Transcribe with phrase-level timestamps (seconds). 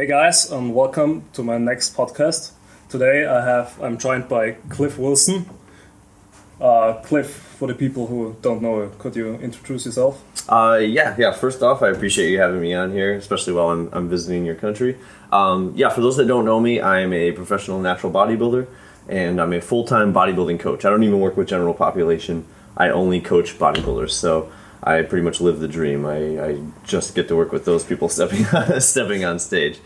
[0.00, 2.52] Hey guys, and welcome to my next podcast.
[2.88, 5.44] Today I have I'm joined by Cliff Wilson.
[6.58, 10.24] Uh, Cliff, for the people who don't know, could you introduce yourself?
[10.48, 11.32] Uh, yeah, yeah.
[11.32, 14.54] First off, I appreciate you having me on here, especially while I'm, I'm visiting your
[14.54, 14.96] country.
[15.30, 18.68] Um, yeah, for those that don't know me, I'm a professional natural bodybuilder,
[19.06, 20.86] and I'm a full time bodybuilding coach.
[20.86, 22.46] I don't even work with general population.
[22.74, 24.50] I only coach bodybuilders, so
[24.82, 26.06] I pretty much live the dream.
[26.06, 28.44] I, I just get to work with those people stepping
[28.80, 29.78] stepping on stage.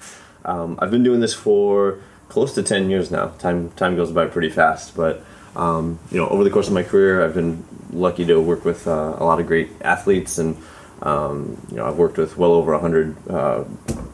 [0.44, 3.28] Um, I've been doing this for close to ten years now.
[3.38, 5.24] Time time goes by pretty fast, but
[5.56, 8.86] um, you know, over the course of my career, I've been lucky to work with
[8.86, 10.56] uh, a lot of great athletes, and
[11.02, 13.64] um, you know, I've worked with well over hundred uh,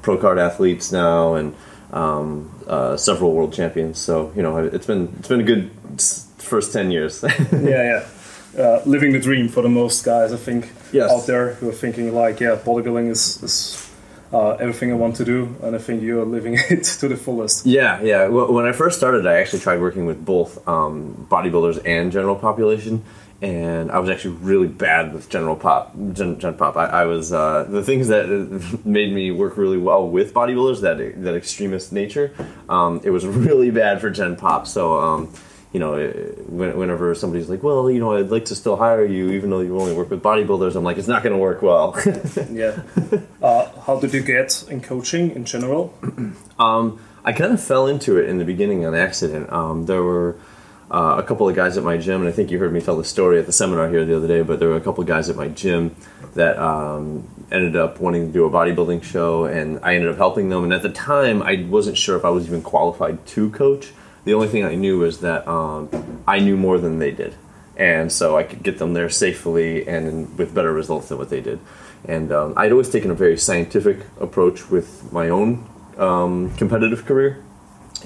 [0.02, 1.54] pro card athletes now, and
[1.92, 3.98] um, uh, several world champions.
[3.98, 5.70] So you know, it's been it's been a good
[6.38, 7.22] first ten years.
[7.52, 8.08] yeah, yeah.
[8.58, 11.10] Uh, living the dream for the most guys, I think, yes.
[11.10, 13.90] out there who are thinking like, yeah, bodybuilding is, is
[14.32, 17.66] uh, everything I want to do, and I think you're living it to the fullest.
[17.66, 18.26] Yeah, yeah.
[18.28, 22.36] Well, when I first started, I actually tried working with both um, bodybuilders and general
[22.36, 23.04] population,
[23.42, 26.76] and I was actually really bad with general pop, gen, gen pop.
[26.76, 28.28] I, I was uh, the things that
[28.84, 32.32] made me work really well with bodybuilders, that that extremist nature.
[32.68, 34.66] Um, it was really bad for gen pop.
[34.66, 34.98] So.
[34.98, 35.32] Um,
[35.72, 35.96] you know,
[36.48, 39.78] whenever somebody's like, well, you know, I'd like to still hire you, even though you
[39.78, 41.96] only work with bodybuilders, I'm like, it's not going to work well.
[42.50, 42.82] yeah.
[43.40, 45.94] Uh, how did you get in coaching in general?
[46.58, 49.52] um, I kind of fell into it in the beginning on accident.
[49.52, 50.36] Um, there were
[50.90, 52.96] uh, a couple of guys at my gym, and I think you heard me tell
[52.96, 55.06] the story at the seminar here the other day, but there were a couple of
[55.08, 55.94] guys at my gym
[56.34, 60.48] that um, ended up wanting to do a bodybuilding show, and I ended up helping
[60.48, 60.64] them.
[60.64, 63.92] And at the time, I wasn't sure if I was even qualified to coach
[64.24, 65.88] the only thing I knew was that um,
[66.26, 67.34] I knew more than they did,
[67.76, 71.40] and so I could get them there safely and with better results than what they
[71.40, 71.58] did.
[72.04, 77.42] And um, I'd always taken a very scientific approach with my own um, competitive career,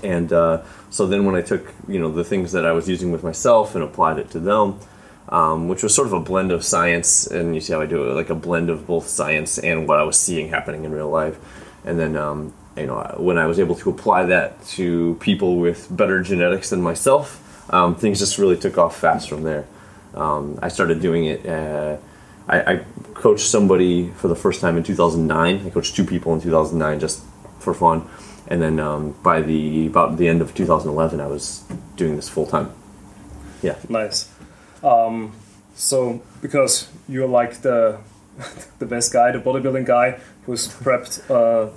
[0.02, 3.10] and uh, so then when I took you know the things that I was using
[3.12, 4.80] with myself and applied it to them.
[5.26, 8.04] Um, which was sort of a blend of science, and you see how I do
[8.04, 11.08] it, like a blend of both science and what I was seeing happening in real
[11.08, 11.38] life.
[11.82, 15.94] And then um, you know, when I was able to apply that to people with
[15.94, 17.40] better genetics than myself,
[17.72, 19.66] um, things just really took off fast from there.
[20.14, 21.46] Um, I started doing it.
[21.46, 21.96] Uh,
[22.48, 25.66] I, I, coached somebody for the first time in 2009.
[25.66, 27.22] I coached two people in 2009 just
[27.58, 28.08] for fun,
[28.48, 31.64] and then um, by the about the end of 2011, I was
[31.96, 32.70] doing this full time.
[33.62, 33.76] Yeah.
[33.88, 34.30] Nice.
[34.82, 35.32] Um,
[35.74, 37.98] so because you're like the
[38.78, 41.30] the best guy, the bodybuilding guy who's prepped.
[41.30, 41.70] Uh,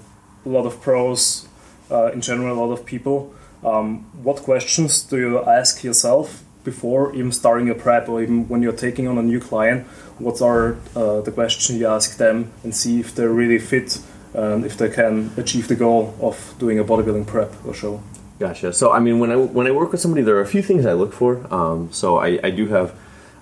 [0.48, 1.48] a lot of pros,
[1.92, 3.34] uh, in general, a lot of people.
[3.64, 8.62] Um, what questions do you ask yourself before even starting a prep or even when
[8.64, 9.86] you're taking on a new client?
[10.20, 14.00] What are uh, the questions you ask them and see if they're really fit
[14.34, 18.02] and if they can achieve the goal of doing a bodybuilding prep or show?
[18.40, 18.72] Gotcha.
[18.72, 20.86] So, I mean, when I when I work with somebody, there are a few things
[20.86, 21.32] I look for.
[21.52, 22.94] Um, so, I, I do have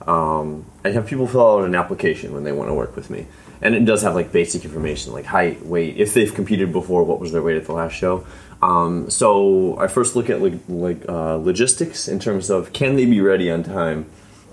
[0.07, 3.27] um, I have people fill out an application when they want to work with me
[3.61, 7.19] and it does have like basic information like height, weight, if they've competed before, what
[7.19, 8.25] was their weight at the last show.
[8.61, 13.05] Um, so I first look at like, like uh, logistics in terms of can they
[13.05, 14.05] be ready on time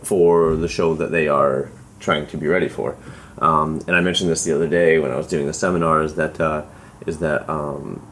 [0.02, 1.70] for the show that they are
[2.00, 2.96] trying to be ready for.
[3.38, 6.14] Um, and I mentioned this the other day when I was doing the seminar is
[6.16, 6.64] that uh,
[7.06, 8.06] is that um,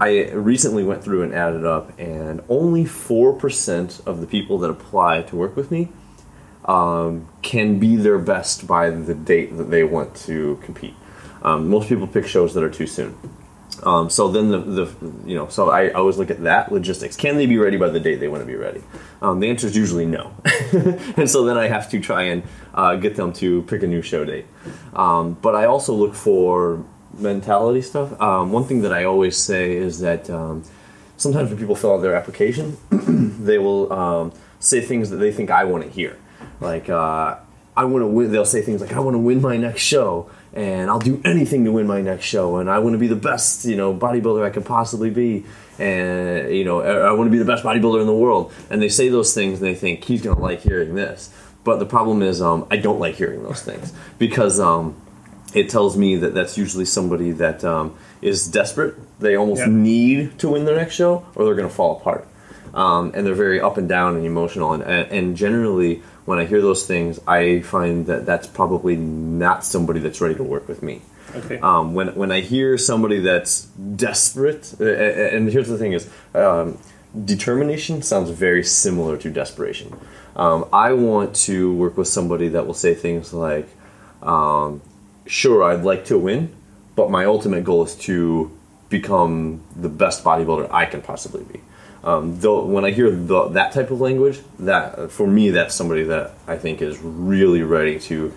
[0.00, 4.70] I recently went through and added up, and only four percent of the people that
[4.70, 5.90] apply to work with me
[6.64, 10.94] um, can be their best by the date that they want to compete.
[11.42, 13.16] Um, most people pick shows that are too soon.
[13.82, 14.94] Um, so then the, the
[15.26, 17.16] you know so I, always look at that logistics.
[17.16, 18.82] Can they be ready by the date they want to be ready?
[19.20, 20.32] Um, the answer is usually no,
[21.16, 24.00] and so then I have to try and uh, get them to pick a new
[24.00, 24.46] show date.
[24.94, 26.84] Um, but I also look for
[27.18, 28.18] mentality stuff.
[28.20, 30.26] Um, one thing that I always say is that
[31.16, 32.78] sometimes when people fill out their application,
[33.44, 36.16] they will say things that they think I want to hear.
[36.60, 37.36] Like, uh,
[37.76, 38.30] I want to win.
[38.30, 41.64] They'll say things like, "I want to win my next show, and I'll do anything
[41.64, 44.44] to win my next show, and I want to be the best, you know, bodybuilder
[44.44, 45.44] I could possibly be,
[45.78, 48.88] and you know, I want to be the best bodybuilder in the world." And they
[48.88, 51.30] say those things, and they think he's gonna like hearing this.
[51.64, 54.94] But the problem is, um, I don't like hearing those things because um,
[55.54, 58.94] it tells me that that's usually somebody that um, is desperate.
[59.18, 59.68] They almost yeah.
[59.68, 62.28] need to win their next show, or they're gonna fall apart.
[62.72, 66.60] Um, and they're very up and down and emotional, and, and generally when I hear
[66.60, 71.02] those things, I find that that's probably not somebody that's ready to work with me.
[71.36, 71.58] Okay.
[71.58, 73.62] Um, when when I hear somebody that's
[73.96, 76.78] desperate, and here's the thing is, um,
[77.24, 79.98] determination sounds very similar to desperation.
[80.36, 83.68] Um, I want to work with somebody that will say things like,
[84.22, 84.80] um,
[85.26, 86.50] "Sure, I'd like to win,
[86.94, 88.50] but my ultimate goal is to
[88.88, 91.60] become the best bodybuilder I can possibly be.
[92.04, 96.02] Um, though when I hear the, that type of language, that for me that's somebody
[96.04, 98.32] that I think is really ready to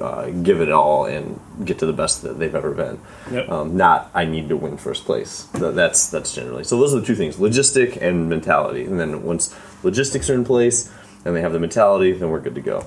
[0.00, 2.98] uh, give it all and get to the best that they've ever been.
[3.30, 3.48] Yep.
[3.50, 5.48] Um, not I need to win first place.
[5.52, 6.78] Th- That's that's generally so.
[6.78, 8.84] Those are the two things: logistic and mentality.
[8.84, 10.90] And then once logistics are in place
[11.24, 12.86] and they have the mentality, then we're good to go.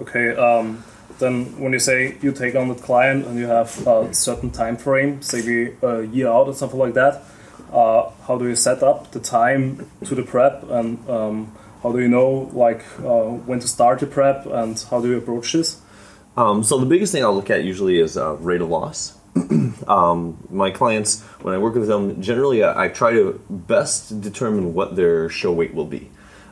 [0.00, 0.34] Okay.
[0.36, 0.84] Um,
[1.20, 4.76] then when you say you take on the client and you have a certain time
[4.76, 7.22] frame, say a year out or something like that,
[7.72, 11.98] uh, how do you set up the time to the prep and um, how do
[11.98, 15.80] you know like uh, when to start the prep and how do you approach this?
[16.36, 19.18] Um, so the biggest thing I'll look at usually is uh, rate of loss.
[19.88, 24.74] um, my clients, when I work with them, generally I, I try to best determine
[24.74, 26.08] what their show weight will be.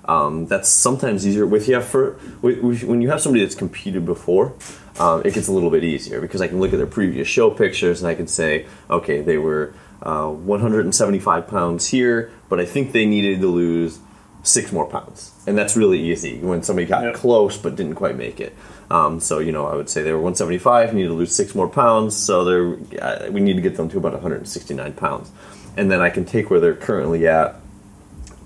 [0.07, 4.55] Um, that's sometimes easier with you for when you have somebody that's competed before.
[4.99, 7.53] Um, it gets a little bit easier because I can look at their previous show
[7.53, 12.93] pictures and I can say, okay, they were uh, 175 pounds here, but I think
[12.93, 13.99] they needed to lose
[14.43, 17.15] six more pounds, and that's really easy when somebody got Yep.
[17.15, 18.55] close but didn't quite make it.
[18.91, 21.69] Um, so you know, I would say they were 175, need to lose six more
[21.69, 25.31] pounds, so they're uh, we need to get them to about 169 pounds,
[25.77, 27.57] and then I can take where they're currently at,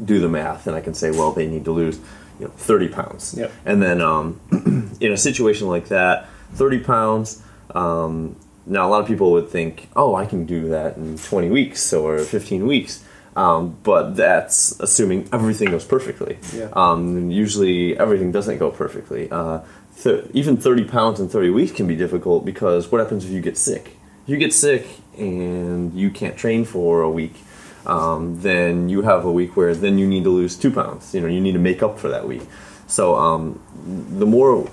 [0.05, 1.99] do the math, and I can say, well, they need to lose
[2.41, 3.53] you know 30 pounds, Yep.
[3.67, 4.41] and then um,
[5.01, 7.43] in a situation like that, 30 pounds.
[7.75, 11.51] Um, now, a lot of people would think, oh, I can do that in 20
[11.51, 13.05] weeks or 15 weeks.
[13.35, 16.39] Um, but that's assuming everything goes perfectly.
[16.55, 16.69] Yeah.
[16.75, 19.31] Um, usually, everything doesn't go perfectly.
[19.31, 19.61] Uh,
[20.03, 23.41] th- even 30 pounds in 30 weeks can be difficult because what happens if you
[23.41, 23.97] get sick?
[24.25, 24.87] If you get sick
[25.17, 27.37] and you can't train for a week,
[27.87, 31.15] um, then you have a week where then you need to lose two pounds.
[31.15, 32.43] You know, you need to make up for that week.
[32.87, 33.61] So um,
[34.19, 34.71] the more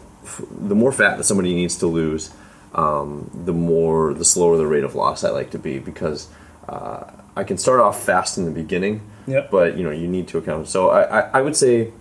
[0.51, 2.31] the more fat that somebody needs to lose,
[2.75, 6.27] um, the more the slower the rate of loss I like to be because
[6.68, 7.04] uh,
[7.36, 9.50] I can start off fast in the beginning, Yep.
[9.51, 10.68] but you know you need to account.
[10.68, 11.92] So I, I, I would say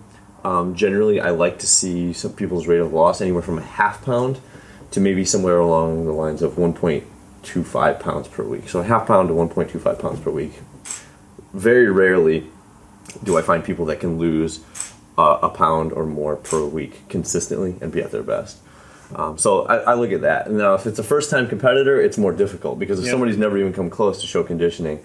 [0.43, 4.03] um, generally I like to see some people's rate of loss anywhere from a half
[4.05, 4.39] pound
[4.91, 8.69] to maybe somewhere along the lines of 1.25 pounds per week.
[8.69, 10.53] So a half pound to 1.25 pounds per week.
[11.53, 12.47] Very rarely
[13.23, 14.61] do I find people that can lose
[15.17, 18.59] uh, a pound or more per week consistently and be at their best.
[19.15, 20.51] Um, so I, I look at that.
[20.51, 23.11] Now, if it's a first-time competitor, it's more difficult because if Yeah.
[23.11, 24.99] somebody's never even come close to show conditioning,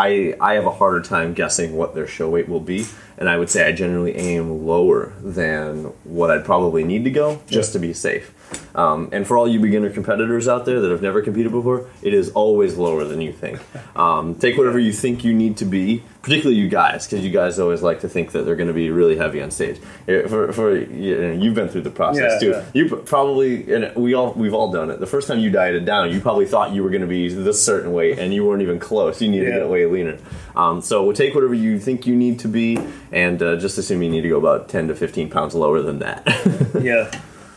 [0.00, 2.86] I I have a harder time guessing what their show weight will be,
[3.18, 7.40] and I would say I generally aim lower than what I'd probably need to go
[7.48, 7.80] just Yeah.
[7.80, 8.32] to be safe.
[8.76, 12.14] Um, and for all you beginner competitors out there that have never competed before, it
[12.14, 13.58] is always lower than you think.
[13.96, 17.58] Um, take whatever you think you need to be, particularly you guys, because you guys
[17.58, 19.78] always like to think that they're going to be really heavy on stage.
[20.08, 22.50] Eh, For, for you know, you've been through the process Yeah, too.
[22.50, 22.64] yeah.
[22.74, 25.00] You probably and we all we've all done it.
[25.00, 27.64] The first time you dieted down, you probably thought you were going to be this
[27.64, 29.22] certain weight, and you weren't even close.
[29.22, 29.58] You needed to Yeah.
[29.60, 30.18] get way leaner.
[30.56, 32.78] Um, so we'll take whatever you think you need to be,
[33.12, 36.00] and uh, just assume you need to go about ten to fifteen pounds lower than
[36.00, 36.26] that.
[36.80, 37.10] yeah.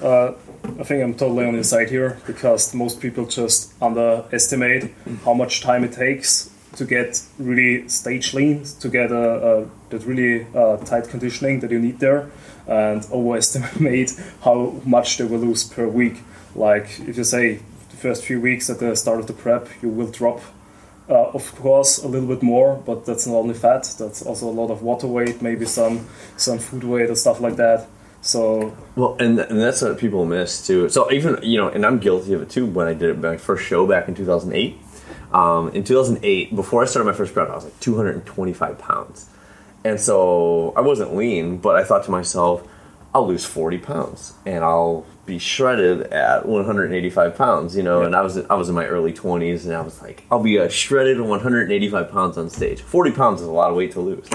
[0.05, 0.33] Uh,
[0.79, 4.93] I think I'm totally on your side here because most people just underestimate
[5.25, 10.47] how much time it takes to get really stage lean, to get a, that really
[10.55, 12.29] uh, tight conditioning that you need there,
[12.67, 14.11] and overestimate
[14.43, 16.21] how much they will lose per week.
[16.55, 17.59] Like if you say
[17.89, 20.41] the first few weeks at the start of the prep, you will drop
[21.09, 23.93] uh, of course, a little bit more, but that's not only fat.
[23.99, 26.07] That's also a lot of water weight, maybe some
[26.37, 27.87] some food weight and stuff like that.
[28.21, 30.89] So Well, and, and that's what people miss too.
[30.89, 32.65] So even you know, and I'm guilty of it too.
[32.65, 34.77] When I did it my first show back in 2008,
[35.33, 39.29] um, in 2008, before I started my first prep, I was like 225 pounds,
[39.83, 42.67] and so I wasn't lean, but I thought to myself,
[43.13, 47.75] I'll lose 40 pounds and I'll be shredded at 185 pounds.
[47.75, 48.05] You know, Yeah.
[48.07, 50.55] and I was I was in my early 20s, and I was like, I'll be
[50.57, 52.81] a shredded 185 pounds on stage.
[52.81, 54.27] 40 pounds is a lot of weight to lose.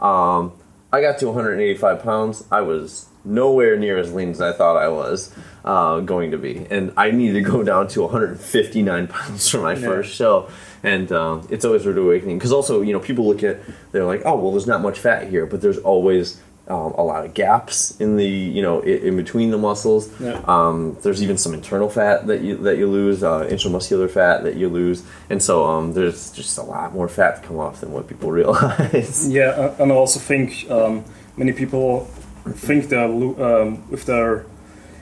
[0.00, 0.52] Um,
[0.92, 2.44] I got to 185 pounds.
[2.50, 5.32] I was nowhere near as lean as I thought I was
[5.64, 9.72] uh, going to be, and I needed to go down to 159 pounds for my
[9.74, 9.86] Yeah.
[9.86, 10.48] first show.
[10.82, 13.60] And um, it's always rude awakening because also you know people look at
[13.92, 16.38] they're like, oh well, there's not much fat here, but there's always
[16.68, 20.10] um, a lot of gaps in the you know in, in between the muscles.
[20.20, 20.42] Yeah.
[20.46, 24.56] Um, there's even some internal fat that you that you lose, uh, intramuscular fat that
[24.56, 27.90] you lose, and so um, there's just a lot more fat to come off than
[27.92, 29.26] what people realize.
[29.26, 31.02] Yeah, and I also think um,
[31.38, 32.10] many people
[32.52, 34.44] think they're um, if they're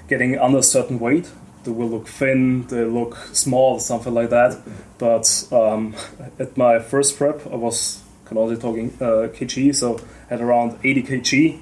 [0.09, 1.31] getting under a certain weight,
[1.65, 4.59] they will look thin, they look small, something like that.
[4.99, 5.95] But um,
[6.39, 9.99] at my first prep, I was kind of only talking uh, kg, so
[10.31, 11.61] at around 80 kg,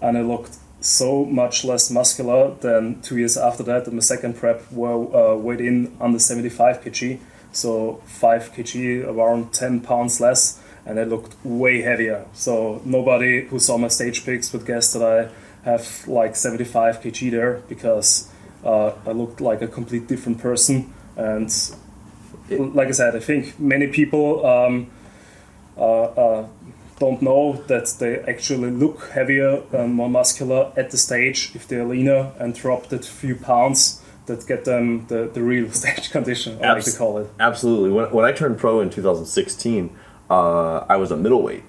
[0.00, 3.86] and I looked so much less muscular than two years after that.
[3.86, 7.18] At my second prep, where uh, weighed in under 75 kg.
[7.52, 12.24] so 5 kg, around 10 pounds less, and I looked way heavier.
[12.32, 15.28] So nobody who saw my stage pics would guess that I
[15.68, 18.30] have like 75 kg there because
[18.64, 20.94] uh, I looked like a complete different person.
[21.16, 21.52] And
[22.48, 24.90] like I said, I think many people um,
[25.76, 26.48] uh, uh,
[26.98, 31.84] don't know that they actually look heavier and more muscular at the stage if they're
[31.84, 36.72] leaner and drop that few pounds that get them the, the real stage condition, I
[36.72, 37.30] like to call it.
[37.38, 37.90] Absolutely.
[37.90, 39.96] When, when I turned pro in 2016,
[40.30, 41.64] uh, I was a middleweight.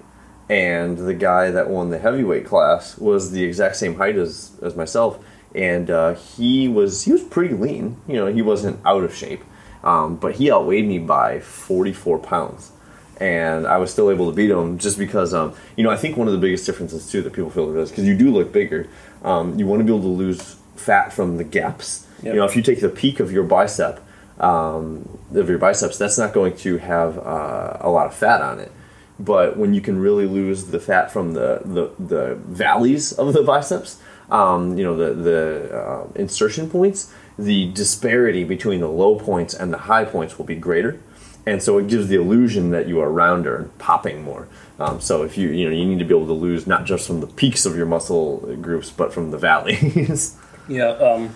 [0.50, 4.74] And the guy that won the heavyweight class was the exact same height as, as
[4.74, 5.22] myself.
[5.54, 8.00] And uh, he was he was pretty lean.
[8.06, 9.42] You know, he wasn't out of shape.
[9.84, 12.72] Um, but he outweighed me by 44 pounds
[13.20, 16.16] and I was still able to beat him just because, um, you know, I think
[16.16, 18.88] one of the biggest differences too that people feel is because you do look bigger,
[19.22, 22.06] um, you want to be able to lose fat from the gaps.
[22.22, 22.34] Yep.
[22.34, 24.00] You know, if you take the peak of your bicep,
[24.40, 28.60] um, of your biceps, that's not going to have uh, a lot of fat on
[28.60, 28.72] it.
[29.20, 33.42] But when you can really lose the fat from the the, the valleys of the
[33.42, 39.54] biceps, um, you know, the the uh, insertion points, the disparity between the low points
[39.54, 41.00] and the high points will be greater
[41.48, 44.48] and so it gives the illusion that you are rounder and popping more.
[44.78, 47.06] Um, so if you you know you need to be able to lose not just
[47.06, 50.36] from the peaks of your muscle groups, but from the valleys.
[50.68, 51.34] yeah, um,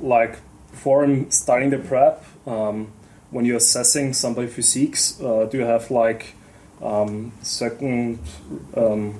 [0.00, 0.38] like
[0.74, 2.88] before starting the prep, um,
[3.30, 6.34] when you're assessing somebody physiques, uh, do you have like
[6.82, 8.18] um, certain
[8.76, 9.14] um,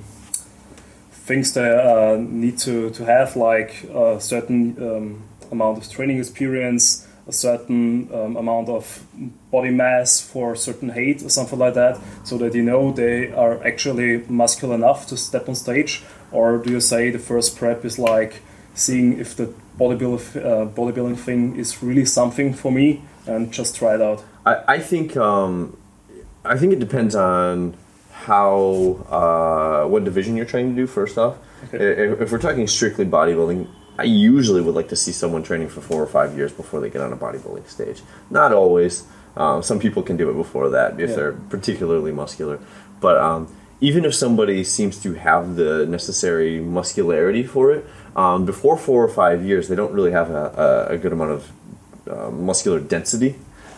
[1.13, 7.09] things they uh, need to, to have, like a certain um, amount of training experience?
[7.27, 9.03] a certain um, amount of
[9.51, 13.67] body mass for certain height or something like that, so that you know they are
[13.67, 16.03] actually muscular enough to step on stage?
[16.33, 18.43] Or do you say the first prep is like
[18.75, 23.95] seeing if the bodybuilding, uh, bodybuilding thing is really something for me and just try
[23.95, 24.25] it out?
[24.45, 25.77] I, I think um,
[26.45, 27.77] I think it depends on
[28.13, 30.87] how uh, what division you're trying to do.
[30.87, 31.39] First off,
[31.69, 31.79] okay.
[31.79, 33.67] if, if we're talking strictly bodybuilding,
[33.99, 36.91] I usually would like to see someone training for four or five years before they
[36.91, 38.03] get on a bodybuilding stage.
[38.31, 39.05] Not always.
[39.37, 41.17] Um, some people can do it before that if yeah.
[41.17, 42.61] they're particularly muscular.
[43.01, 47.85] But um, even if somebody seems to have the necessary muscularity for it,
[48.17, 51.53] um, before four or five years, they don't really have a, a, good amount of
[52.09, 53.35] uh, muscular density.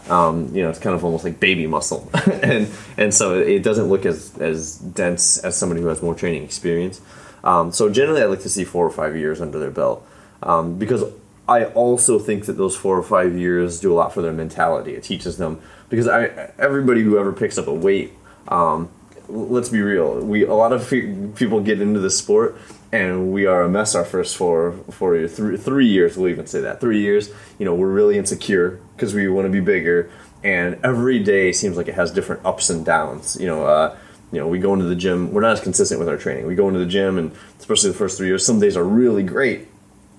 [0.08, 2.08] Um, you know, it's kind of almost like baby muscle,
[2.42, 6.44] and and so it doesn't look as as dense as somebody who has more training
[6.44, 7.00] experience.
[7.42, 10.06] Um, so generally, I like to see four or five years under their belt
[10.42, 11.04] um, because
[11.48, 14.94] I also think that those four or five years do a lot for their mentality.
[14.94, 18.12] It teaches them because I everybody who ever picks up a weight,
[18.48, 18.90] um,
[19.28, 20.88] let's be real, we a lot of
[21.36, 22.56] people get into the sport
[22.92, 26.16] and we are a mess our first four four years, three, three years.
[26.16, 27.30] We'll even say that three years.
[27.58, 30.10] You know, we're really insecure because we want to be bigger,
[30.44, 33.36] and every day seems like it has different ups and downs.
[33.40, 33.64] You know.
[33.64, 33.96] Uh,
[34.32, 35.32] you know, we go into the gym.
[35.32, 36.46] We're not as consistent with our training.
[36.46, 39.22] We go into the gym, and especially the first three years, some days are really
[39.22, 39.68] great,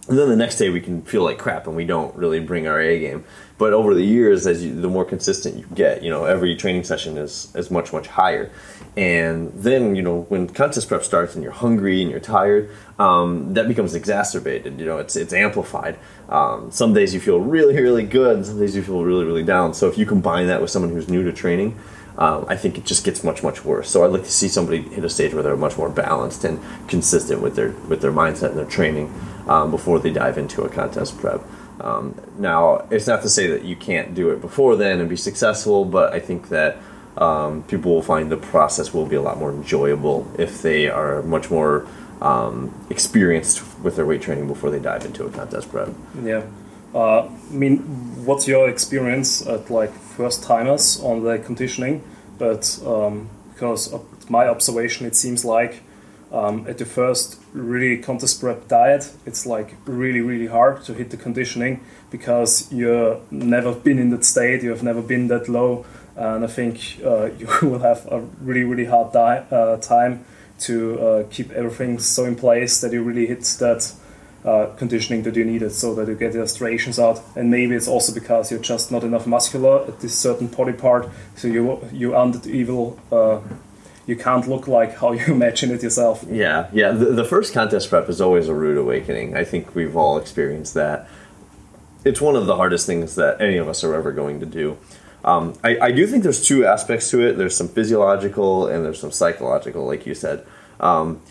[0.08, 2.68] and then the next day we can feel like crap, and we don't really bring
[2.68, 3.26] our A game.
[3.58, 6.84] But over the years, as you, the more consistent you get, you know, every training
[6.84, 8.52] session is is much much higher.
[8.96, 13.54] And then you know when contest prep starts and you're hungry and you're tired, um,
[13.56, 14.80] that becomes exacerbated.
[14.80, 16.00] You know, it's it's amplified.
[16.30, 19.44] Um, some days you feel really really good, and some days you feel really really
[19.44, 19.74] down.
[19.74, 21.78] So if you combine that with someone who's new to training
[22.18, 23.90] um, I think it just gets much much worse.
[23.90, 26.60] So I'd like to see somebody hit a stage where they're much more balanced and
[26.88, 29.14] consistent with their with their mindset and their training
[29.48, 31.42] um, before they dive into a contest prep.
[31.80, 35.16] Um, now, it's not to say that you can't do it before then and be
[35.16, 36.78] successful, but I think that
[37.18, 41.22] um, people will find the process will be a lot more enjoyable if they are
[41.24, 41.88] much more
[42.22, 45.90] um, experienced with their weight training before they dive into a contest prep.
[46.24, 46.44] Yeah.
[46.96, 47.80] Uh, I mean,
[48.26, 52.04] what's your experience at like first timers on the conditioning?
[52.38, 53.94] But um, because
[54.30, 55.82] my observation, it seems like
[56.32, 61.10] um, at the first really contest prep diet, it's like really really hard to hit
[61.10, 61.80] the conditioning
[62.12, 66.48] because you've never been in that state, you have never been that low, and I
[66.48, 70.26] think uh, you will have a really really hard di- uh, time
[70.60, 73.94] to uh, keep everything so in place that you really hit that
[74.48, 77.22] uh, conditioning that you needed so that you get the striations out.
[77.36, 81.10] And maybe it's also because you're just not enough muscular at this certain body part,
[81.36, 82.98] so you you under evil.
[83.12, 83.42] Uh,
[84.06, 86.24] you can't look like how you imagine it yourself.
[86.30, 86.92] Yeah, yeah.
[86.92, 89.36] The, the first contest prep is always a rude awakening.
[89.36, 91.10] I think we've all experienced that.
[92.06, 94.77] It's one of the hardest things that any of us are ever going to do.
[95.25, 97.34] Um, I, I, do think there's two aspects to it.
[97.34, 100.46] There's some physiological and there's some psychological, like you said.
[100.80, 101.22] Um,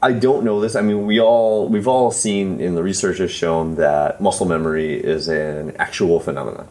[0.00, 0.76] I don't know this.
[0.76, 4.94] I mean, we all we've all seen in the research has shown that muscle memory
[4.94, 6.68] is an actual phenomenon.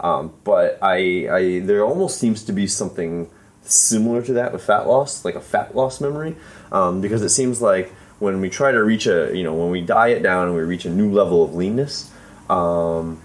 [0.00, 3.30] Um, but I, I there almost seems to be something
[3.62, 6.34] similar to that with fat loss, like a fat loss memory,
[6.72, 9.80] um, because it seems like when we try to reach a you know when we
[9.80, 12.10] diet down and we reach a new level of leanness.
[12.50, 13.20] Um,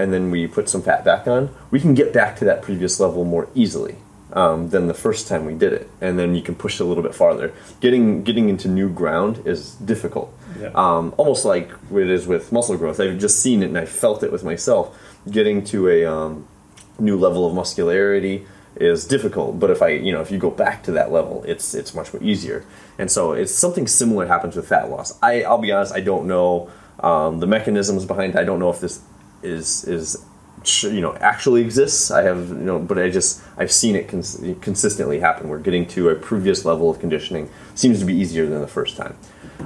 [0.00, 3.00] and then we put some fat back on, we can get back to that previous
[3.00, 3.96] level more easily
[4.32, 6.86] um, than the first time we did it, and then you can push it a
[6.86, 7.52] little bit farther.
[7.80, 10.70] Getting getting into new ground is difficult, Yeah.
[10.74, 13.00] um, almost like it is with muscle growth.
[13.00, 14.96] I've just seen it and I felt it with myself.
[15.30, 16.46] Getting to a um,
[16.98, 20.82] new level of muscularity is difficult, but if I you know if you go back
[20.84, 22.64] to that level, it's it's much more easier.
[22.98, 25.18] And so it's something similar happens with fat loss.
[25.22, 26.70] I I'll be honest, I don't know
[27.00, 28.34] um, the mechanisms behind.
[28.34, 28.38] it.
[28.38, 29.00] I don't know if this
[29.42, 30.22] is is
[30.84, 32.10] you know actually exists.
[32.10, 35.48] I have you know, but I just I've seen it cons- consistently happen.
[35.48, 38.96] We're getting to a previous level of conditioning seems to be easier than the first
[38.96, 39.16] time.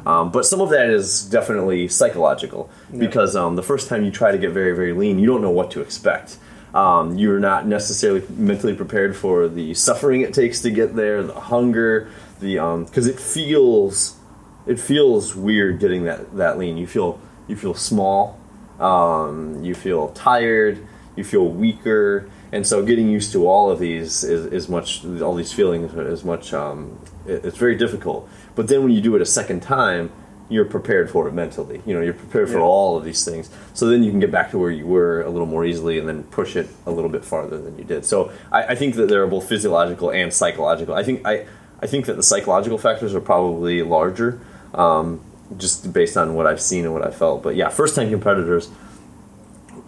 [0.06, 4.32] Um, but some of that is definitely psychological because um, the first time you try
[4.32, 6.38] to get very very lean, you don't know what to expect.
[6.74, 11.38] Um, you're not necessarily mentally prepared for the suffering it takes to get there, the
[11.38, 12.08] hunger,
[12.40, 12.54] the
[12.86, 14.16] because it feels
[14.66, 16.76] it feels weird getting that that lean.
[16.76, 18.38] You feel you feel small,
[18.78, 24.24] um, you feel tired, you feel weaker, and so getting used to all of these
[24.24, 28.28] is, is much all these feelings is much um, it- it's very difficult.
[28.54, 30.10] But then when you do it a second time,
[30.48, 31.80] you're prepared for it mentally.
[31.86, 32.64] You know, you're prepared for Yeah.
[32.64, 33.48] all of these things.
[33.72, 36.06] So then you can get back to where you were a little more easily, and
[36.08, 38.04] then push it a little bit farther than you did.
[38.04, 40.94] So I, I think that there are both physiological and psychological.
[40.94, 41.44] I think I
[41.80, 44.38] I think that the psychological factors are probably larger
[44.74, 45.20] um,
[45.58, 47.42] just based on what I've seen and what I felt.
[47.42, 48.68] But yeah, first time competitors,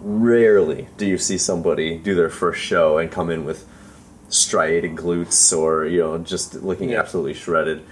[0.07, 3.67] rarely do you see somebody do their first show and come in with
[4.29, 7.01] striated glutes or you know just looking Yeah.
[7.01, 7.83] absolutely shredded.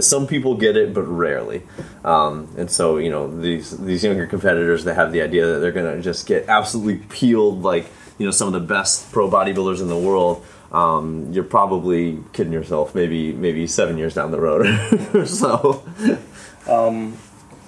[0.00, 1.62] Some people get it, but rarely.
[2.04, 5.72] Um, and so you know these these younger competitors that have the idea that they're
[5.72, 7.86] gonna just get absolutely peeled like
[8.18, 10.44] you know some of the best pro bodybuilders in the world.
[10.72, 12.94] Um, you're probably kidding yourself.
[12.94, 14.66] Maybe maybe seven years down the road.
[15.14, 15.82] or so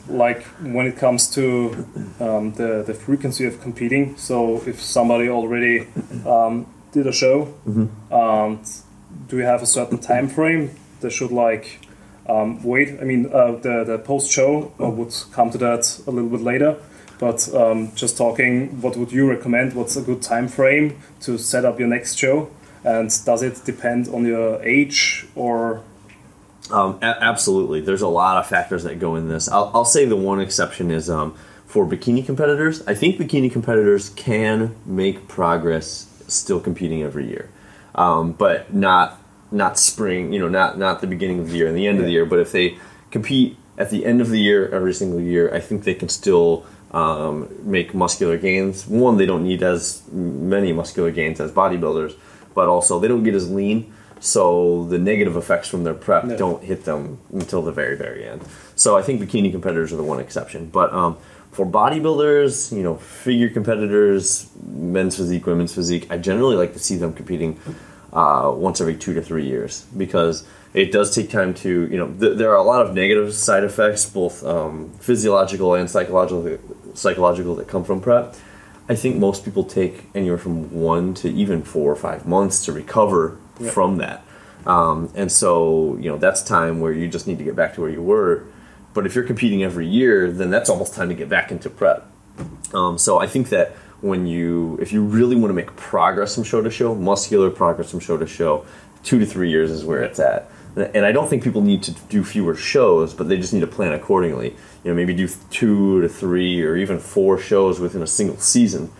[0.08, 1.86] like when it comes to
[2.20, 4.16] um, the the frequency of competing.
[4.16, 5.86] So if somebody already
[6.26, 7.54] um, did a show,
[8.10, 8.64] and
[9.28, 11.80] do you have a certain time frame that should like
[12.28, 13.00] um, wait?
[13.00, 16.40] I mean, uh, the the post show uh, would come to that a little bit
[16.40, 16.76] later.
[17.18, 19.74] But um, just talking, what would you recommend?
[19.74, 22.48] What's a good time frame to set up your next show?
[22.82, 25.82] And does it depend on your age or
[26.72, 27.80] Um, a- absolutely.
[27.80, 29.48] There's a lot of factors that go in this.
[29.48, 31.34] I'll, I'll say the one exception is um,
[31.66, 32.86] for bikini competitors.
[32.86, 37.50] I think bikini competitors can make progress still competing every year,
[37.94, 40.32] um, but not not spring.
[40.32, 42.24] You know, not not the beginning of the year and the end of the year.
[42.24, 42.78] But if they
[43.10, 46.66] compete at the end of the year every single year, I think they can still
[46.92, 48.86] um, make muscular gains.
[48.86, 52.14] One, they don't need as many muscular gains as bodybuilders,
[52.54, 53.92] but also they don't get as lean.
[54.20, 56.36] So the negative effects from their prep No.
[56.36, 58.42] don't hit them until the very, very end.
[58.76, 60.66] So I think bikini competitors are the one exception.
[60.66, 61.16] But um,
[61.50, 66.96] for bodybuilders, you know, figure competitors, men's physique, women's physique, I generally like to see
[66.96, 67.58] them competing
[68.12, 72.08] uh, once every two to three years because it does take time to, you know,
[72.08, 76.58] th- there are a lot of negative side effects, both um, physiological and psychological,
[76.94, 78.34] psychological that come from prep.
[78.88, 82.72] I think most people take anywhere from one to even four or five months to
[82.72, 84.24] recover From that.
[84.66, 87.80] Um, and so, you know, that's time where you just need to get back to
[87.80, 88.46] where you were.
[88.92, 92.06] But if you're competing every year, then that's almost time to get back into prep.
[92.74, 96.44] Um, so I think that when you, if you really want to make progress from
[96.44, 98.64] show to show, muscular progress from show to show,
[99.02, 100.50] two to three years is where it's at.
[100.76, 103.66] And I don't think people need to do fewer shows, but they just need to
[103.66, 104.50] plan accordingly.
[104.84, 108.90] You know, maybe do two to three or even four shows within a single season,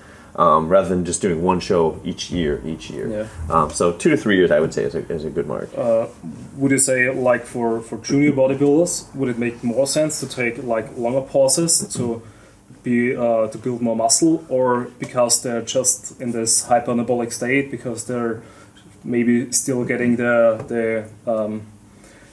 [0.43, 3.07] um, rather than just doing one show each year, each year.
[3.09, 3.27] Yeah.
[3.55, 5.69] Um, so two to three years, I would say, is a, is a good mark.
[6.61, 6.99] would you say
[7.31, 11.73] like for for junior bodybuilders would it make more sense to take like longer pauses
[11.97, 12.05] to
[12.83, 14.67] be uh, to build more muscle or
[15.05, 18.37] because they're just in this hyperanabolic state because they're
[19.05, 20.35] maybe still getting the
[20.73, 20.85] the
[21.33, 21.53] um,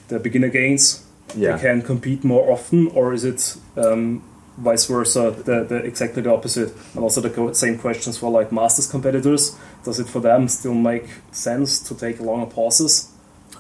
[0.10, 1.04] the beginner gains
[1.36, 1.56] Yeah.
[1.56, 3.42] they can compete more often or is it
[3.76, 4.22] um,
[4.58, 6.74] vice versa the, the exactly the opposite.
[6.94, 9.58] And also the same questions for like masters competitors.
[9.84, 13.12] Does it for them still make sense to take longer pauses?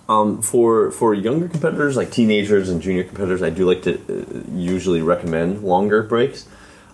[0.09, 4.51] Um, for for younger competitors like teenagers and junior competitors, I do like to uh,
[4.53, 6.47] usually recommend longer breaks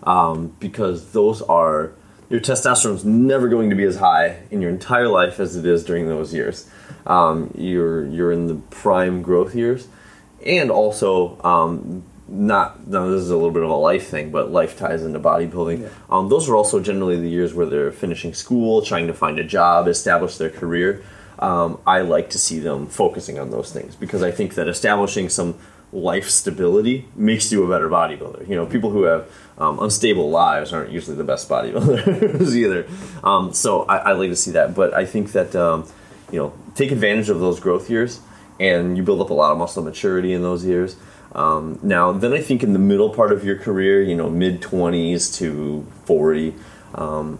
[0.03, 1.93] um, because those are
[2.29, 5.83] your testosterone's never going to be as high in your entire life as it is
[5.83, 6.67] during those years.
[7.05, 9.87] Um, you're you're in the prime growth years,
[10.43, 14.51] and also um, not now this is a little bit of a life thing, but
[14.51, 15.81] life ties into bodybuilding.
[15.81, 15.89] Yeah.
[16.09, 19.43] Um, those are also generally the years where they're finishing school, trying to find a
[19.43, 21.03] job, establish their career.
[21.39, 25.29] Um, I like to see them focusing on those things because I think that establishing
[25.29, 25.55] some
[25.91, 28.47] life stability makes you a better bodybuilder.
[28.47, 32.87] You know, people who have um, unstable lives aren't usually the best bodybuilders either.
[33.23, 35.87] Um, so I, I like to see that, but I think that um,
[36.31, 38.19] you know take advantage of those growth years,
[38.59, 40.95] and you build up a lot of muscle maturity in those years.
[41.35, 44.61] Um, now, then I think in the middle part of your career, you know, mid
[44.61, 46.53] twenties to forty,
[46.95, 47.39] um,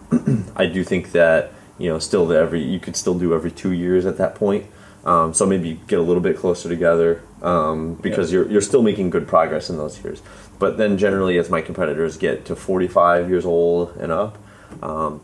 [0.55, 3.71] I do think that you know still the every you could still do every two
[3.71, 4.65] years at that point.
[5.05, 8.39] Um, so maybe get a little bit closer together um, because Yeah.
[8.39, 10.21] you're you're still making good progress in those years.
[10.59, 14.37] But then generally, as my competitors get to 45 years old and up,
[14.81, 15.19] um,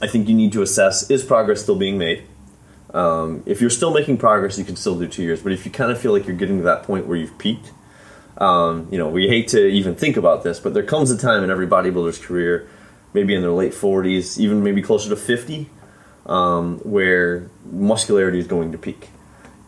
[0.00, 2.22] I think you need to assess is progress still being made.
[2.94, 5.42] Um, if you're still making progress, you can still do two years.
[5.42, 7.72] But if you kind of feel like you're getting to that point where you've peaked,
[8.38, 11.44] um, you know, we hate to even think about this, but there comes a time
[11.44, 12.68] in every bodybuilder's career,
[13.12, 15.68] maybe in their late 40s, even maybe closer to 50,
[16.26, 19.08] um, where muscularity is going to peak.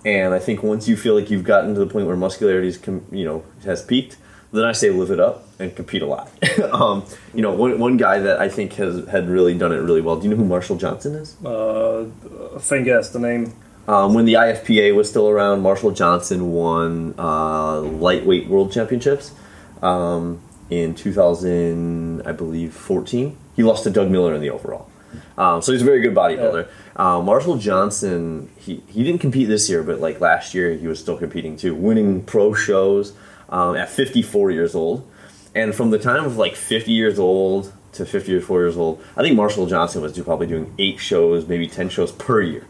[0.04, 2.80] And I think once you feel like you've gotten to the point where muscularity is,
[3.10, 4.16] you know, has peaked,
[4.52, 6.30] then I say live it up and compete a lot.
[6.72, 10.00] um, you know, one, one guy that I think has had really done it really
[10.00, 10.16] well.
[10.16, 11.36] Do you know who Marshall Johnson is?
[11.44, 12.06] Uh,
[12.54, 13.52] I think yes, the name.
[13.88, 19.32] Um, when the IFPA was still around, Marshall Johnson won uh, lightweight world championships
[19.80, 20.40] um,
[20.70, 23.36] in 2000, I believe, 14.
[23.54, 24.90] He lost to Doug Miller in the overall.
[25.38, 26.68] Um, so he's a very good bodybuilder.
[26.96, 30.98] Uh, Marshall Johnson, he, he didn't compete this year, but like last year, he was
[30.98, 33.12] still competing too, winning pro shows
[33.48, 35.08] um, at 54 years old.
[35.56, 39.34] And from the time of like 50 years old to 54 years old, I think
[39.36, 42.66] Marshall Johnson was probably doing eight shows, maybe 10 shows per year.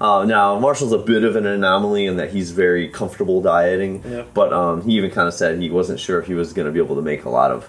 [0.00, 4.22] Uh, now Marshall's a bit of an anomaly in that he's very comfortable dieting, Yeah.
[4.32, 6.72] but um, he even kind of said he wasn't sure if he was going to
[6.72, 7.68] be able to make a lot of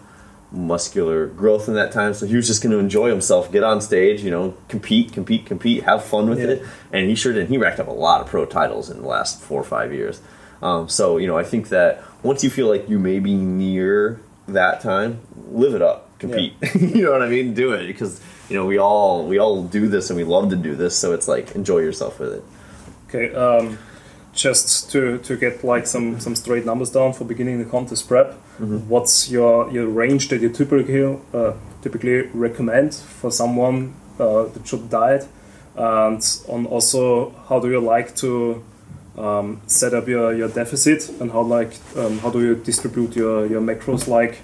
[0.51, 2.13] muscular growth in that time.
[2.13, 5.45] So he was just going to enjoy himself, get on stage, you know, compete, compete,
[5.47, 6.47] compete, have fun with Yeah.
[6.49, 7.49] it, and he sure did.
[7.49, 10.21] He racked up a lot of pro titles in the last four or five years.
[10.61, 14.19] Um, so you know, I think that once you feel like you may be near
[14.53, 16.53] that time, live it up, compete.
[16.75, 17.53] you know what I mean?
[17.53, 20.55] Do it because you know we all we all do this and we love to
[20.55, 20.97] do this.
[20.97, 22.43] So it's like enjoy yourself with it.
[23.07, 23.79] Okay, um,
[24.33, 28.33] just to, to get like some, some straight numbers down for beginning the contest prep.
[28.59, 34.89] What's your, your range that you typically uh, typically recommend for someone uh, that should
[34.89, 35.27] diet,
[35.75, 38.61] and on also how do you like to
[39.17, 43.45] um, set up your, your deficit and how like um, how do you distribute your,
[43.45, 44.39] your macros like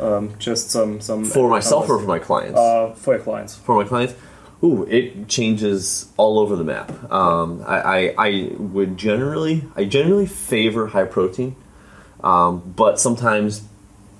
[0.00, 2.58] um, just some some For myself or for my clients?
[2.58, 3.56] uh, for your clients.
[3.56, 4.14] for my clients
[4.62, 10.26] ooh it changes all over the map um, I, I, I would generally i generally
[10.26, 11.56] favor high protein
[12.22, 13.62] um, but sometimes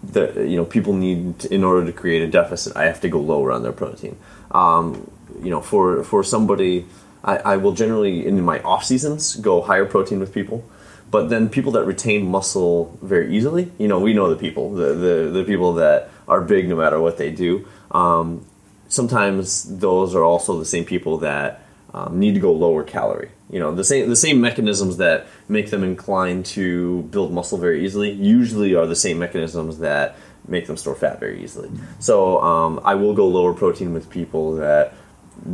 [0.03, 3.09] the you know people need to, in order to create a deficit i have to
[3.09, 4.17] go lower on their protein
[4.51, 5.11] um,
[5.43, 6.87] you know for for somebody
[7.25, 10.65] I, I will generally in my off seasons go higher protein with people
[11.11, 14.95] but then people that retain muscle very easily you know we know the people the
[14.95, 18.45] the, the people that are big no matter what they do um,
[18.89, 23.31] sometimes those are also the same people that um, need to go lower calorie.
[23.49, 27.85] You know, the same the same mechanisms that make them inclined to build muscle very
[27.85, 30.17] easily usually are the same mechanisms that
[30.49, 31.71] make them store fat very easily.
[32.01, 34.95] So um, I will go lower protein with people that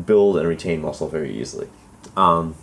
[0.07, 1.68] build and retain muscle very easily.
[2.16, 2.55] Um,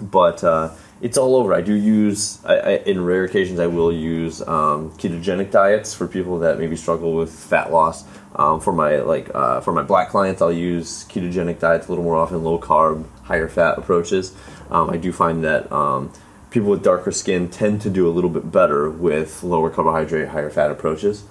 [0.00, 1.54] but uh, it's all over.
[1.54, 6.06] I do use, I, I, in rare occasions, I will use um, ketogenic diets for
[6.06, 8.04] people that maybe struggle with fat loss.
[8.36, 12.02] Um, for my like uh, for my black clients, I'll use ketogenic diets a little
[12.02, 14.34] more often, low carb, higher fat approaches.
[14.70, 16.12] Um, I do find that um,
[16.50, 20.50] people with darker skin tend to do a little bit better with lower carbohydrate, higher
[20.50, 21.24] fat approaches.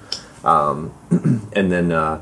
[0.45, 0.93] Um,
[1.53, 2.21] and then, uh,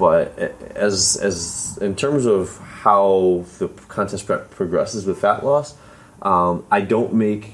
[0.00, 0.36] but
[0.74, 5.76] as as in terms of how the contest prep progresses with fat loss,
[6.22, 7.44] um, I don't make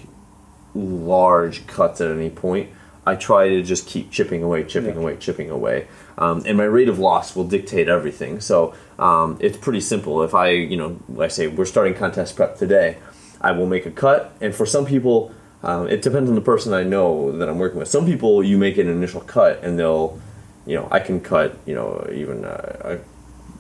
[0.74, 2.70] large cuts at any point.
[3.04, 5.02] I try to just keep chipping away, chipping Yeah.
[5.02, 5.86] away, chipping away,
[6.18, 8.40] um, and my rate of loss will dictate everything.
[8.40, 10.22] So um, it's pretty simple.
[10.22, 12.96] If I, you know, I say we're starting contest prep today,
[13.40, 15.32] I will make a cut, and for some people,
[15.62, 17.88] um, it depends on the person I know that I'm working with.
[17.88, 20.18] Some people, you make an initial cut, and they'll,
[20.66, 22.98] you know, I can cut, you know, even uh,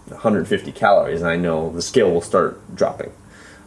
[0.08, 3.12] 150 calories, and I know the scale will start dropping.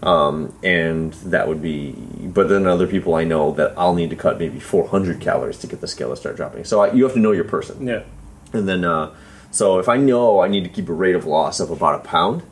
[0.02, 4.16] Um, and that would be but then other people i know that i'll need to
[4.16, 6.64] cut maybe 400 calories to get the scale to start dropping.
[6.64, 7.86] So I, you have to know your person.
[7.86, 8.04] Yeah.
[8.54, 9.14] and then uh,
[9.52, 12.08] so if i know i need to keep a rate of loss of about a
[12.08, 12.44] pound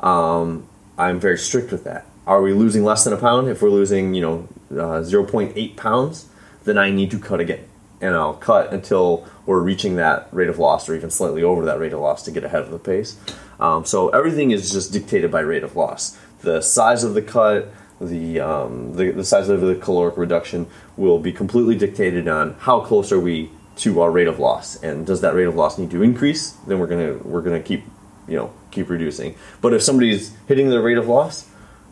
[0.00, 2.06] um, i'm very strict with that.
[2.26, 3.48] Are we losing less than a pound?
[3.48, 6.30] If we're losing you know uh, 0.8 pounds
[6.64, 7.68] then i need to cut again
[8.00, 11.78] and I'll cut until we're reaching that rate of loss or even slightly over that
[11.78, 13.18] rate of loss to get ahead of the pace.
[13.60, 16.16] Um, so everything is just dictated by rate of loss.
[16.42, 21.18] The size of the cut, the, um, the the size of the caloric reduction will
[21.18, 25.20] be completely dictated on how close are we to our rate of loss, and does
[25.20, 26.50] that rate of loss need to increase?
[26.66, 27.82] Then we're gonna we're gonna keep
[28.28, 29.34] you know keep reducing.
[29.60, 31.47] But if somebody's hitting their rate of loss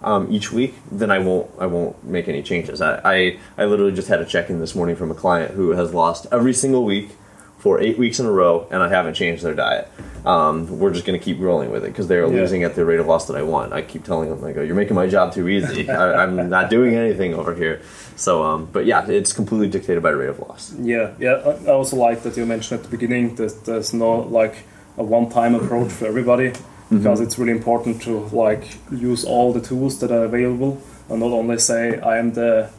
[0.06, 2.80] um, each week, then I won't I won't make any changes.
[2.80, 5.70] I, I I literally just had a check in this morning from a client who
[5.72, 7.10] has lost every single week
[7.58, 9.88] for eight weeks in a row, and I haven't changed their diet.
[10.24, 12.40] Um, we're just going to keep rolling with it because they're Yeah.
[12.40, 13.72] losing at the rate of loss that I want.
[13.72, 15.90] I keep telling them, I go, "You're making my job too easy.
[16.02, 17.80] I, I'm not doing anything over here."
[18.14, 20.72] So, um, but yeah, it's completely dictated by rate of loss.
[20.78, 21.42] Yeah, yeah.
[21.44, 24.54] I I also like that you mentioned at the beginning that there's no like
[24.96, 26.52] a one-time approach for everybody
[26.90, 31.32] because it's really important to like use all the tools that are available and not
[31.32, 32.70] only say I am the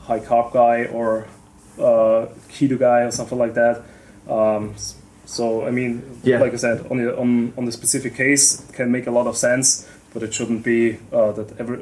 [0.00, 1.26] high carb guy or
[1.78, 3.82] uh, keto guy or something like that.
[4.28, 4.74] Um,
[5.26, 6.40] so I mean, Yeah.
[6.40, 9.26] like I said, on the on, on the specific case, it can make a lot
[9.26, 11.78] of sense, but it shouldn't be uh, that every.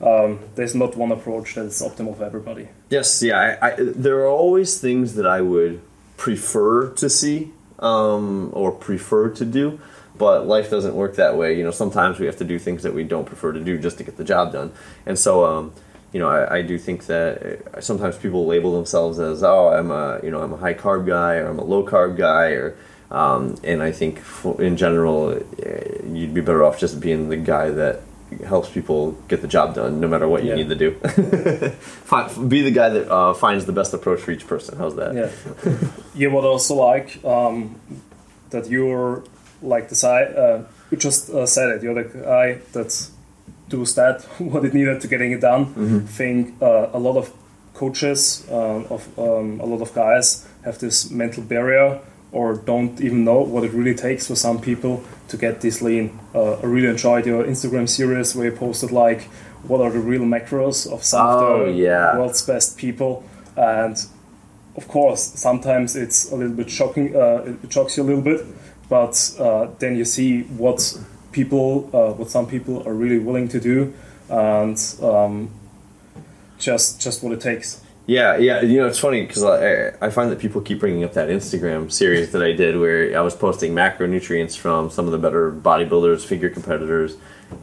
[0.00, 2.68] Um, there's not one approach that's optimal for everybody.
[2.90, 3.56] Yes, yeah.
[3.62, 5.80] I, I, there are always things that I would
[6.18, 9.80] prefer to see um, or prefer to do,
[10.18, 11.56] but life doesn't work that way.
[11.58, 13.98] You know, sometimes we have to do things that we don't prefer to do just
[13.98, 14.72] to get the job done.
[15.06, 15.72] And so, um,
[16.12, 17.42] you know, I, I do think that
[17.74, 21.06] uh, sometimes people label themselves as, oh, I'm a, you know, I'm a high carb
[21.06, 22.76] guy or I'm a low carb guy or.
[23.08, 27.36] Um, and I think, for, in general, uh, you'd be better off just being the
[27.36, 28.00] guy that
[28.44, 30.56] helps people get the job done, no matter what you Yeah.
[30.56, 30.90] need to do.
[32.48, 34.76] Be the guy that uh, finds the best approach for each person.
[34.78, 35.14] How's that?
[35.14, 37.78] Yeah, you would also like um,
[38.50, 39.22] that you're
[39.62, 40.34] like the side.
[40.36, 41.82] Uh, you just uh, said it.
[41.82, 43.08] You're the guy that
[43.68, 46.06] does that what it needed to getting it done.
[46.06, 47.32] Think uh, a lot of
[47.74, 52.00] coaches um, of um, a lot of guys have this mental barrier
[52.32, 56.18] or don't even know what it really takes for some people to get this lean.
[56.34, 59.22] Uh, I really enjoyed your Instagram series where you posted like
[59.68, 62.16] what are the real macros of some Oh, of the yeah.
[62.16, 63.24] world's best people
[63.56, 63.96] and
[64.76, 67.16] of course, sometimes it's a little bit shocking.
[67.16, 68.42] Uh, it shocks you a little bit,
[68.88, 70.98] but uh, then you see what
[71.32, 73.94] people, uh, what some people are really willing to do,
[74.28, 75.50] and um,
[76.58, 77.82] just just what it takes.
[78.06, 78.60] Yeah, yeah.
[78.62, 81.90] You know, it's funny because I, I find that people keep bringing up that Instagram
[81.90, 86.24] series that I did where I was posting macronutrients from some of the better bodybuilders,
[86.24, 87.16] figure competitors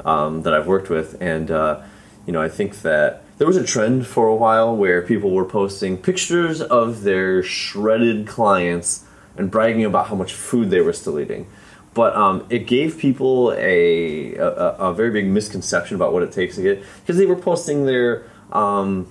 [0.03, 1.81] um, that I've worked with, and uh,
[2.25, 5.45] you know, I think that there was a trend for a while where people were
[5.45, 9.02] posting pictures of their shredded clients
[9.37, 11.47] and bragging about how much food they were still eating.
[11.93, 16.55] But um, it gave people a, a a very big misconception about what it takes
[16.55, 19.07] to get because they were posting their um,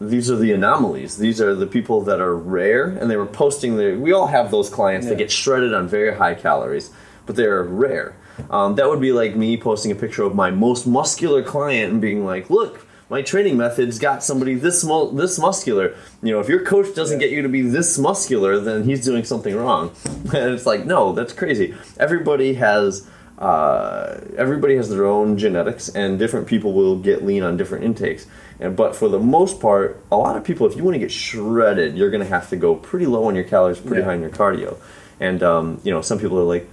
[0.00, 1.16] these are the anomalies.
[1.16, 3.98] These are the people that are rare, and they were posting their.
[3.98, 6.90] We all have those clients that get shredded on very high calories,
[7.26, 8.16] but they're rare.
[8.50, 12.00] Um, that would be like me posting a picture of my most muscular client and
[12.00, 15.94] being like, "Look, my training methods got somebody this mu- this muscular.
[16.22, 17.26] You know, if your coach doesn't Yeah.
[17.28, 19.90] get you to be this muscular, then he's doing something wrong."
[20.34, 21.74] and it's like, no, that's crazy.
[22.00, 23.06] Everybody has.
[23.38, 28.24] Uh, everybody has their own genetics, and different people will get lean on different intakes.
[28.60, 31.10] And but for the most part, a lot of people, if you want to get
[31.10, 34.06] shredded, you're going to have to go pretty low on your calories, pretty Yeah.
[34.06, 34.76] high on your cardio.
[35.18, 36.70] And um, you know, some people are like,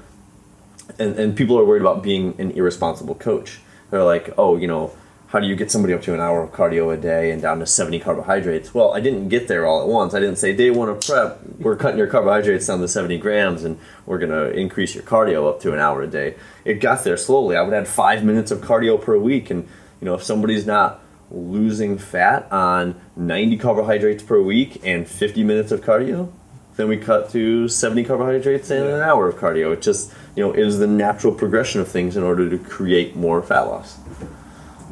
[1.00, 3.60] and, and people are worried about being an irresponsible coach.
[3.90, 4.92] They're like, oh, you know,
[5.30, 7.60] how do you get somebody up to an hour of cardio a day and down
[7.60, 8.74] to 70 carbohydrates?
[8.74, 10.16] Well, I didn't get there all at once.
[10.16, 13.64] I didn't say, day one of prep, we're cutting your carbohydrates down to 70 grams
[13.64, 16.34] and we're going to increase your cardio up to an hour a day.
[16.66, 17.56] It got there slowly.
[17.56, 19.52] I would add five minutes of cardio per week.
[19.52, 19.68] And,
[20.02, 25.72] you know, if somebody's not losing fat on 90 carbohydrates per week and 50 minutes
[25.72, 26.32] of cardio,
[26.76, 29.74] then we cut to 70 carbohydrates and an hour of cardio.
[29.74, 33.44] It just, you know, is the natural progression of things in order to create more
[33.44, 34.00] fat loss.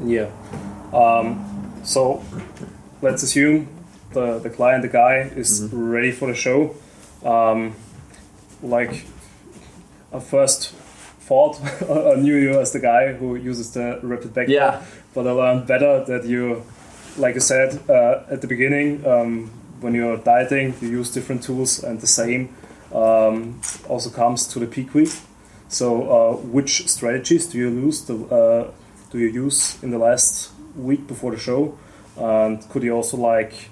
[0.03, 0.29] Yeah.
[0.93, 2.23] Um, so
[3.01, 3.67] let's assume
[4.13, 6.75] the, the client, the guy, is ready for the show.
[7.23, 7.75] Um,
[8.61, 9.05] like,
[10.13, 10.71] I first
[11.27, 14.47] thought I knew you as the guy who uses the rapid back.
[14.47, 14.83] Yeah.
[15.13, 16.63] But I learned better that you,
[17.17, 21.83] like I said uh, at the beginning, um, when you're dieting, you use different tools,
[21.83, 22.49] and the same
[22.91, 25.11] um, also comes to the peak week.
[25.69, 28.05] So, uh, which strategies do you use?
[28.05, 28.71] The, uh,
[29.11, 31.77] do you use in the last week before the show?
[32.17, 33.69] And could you also like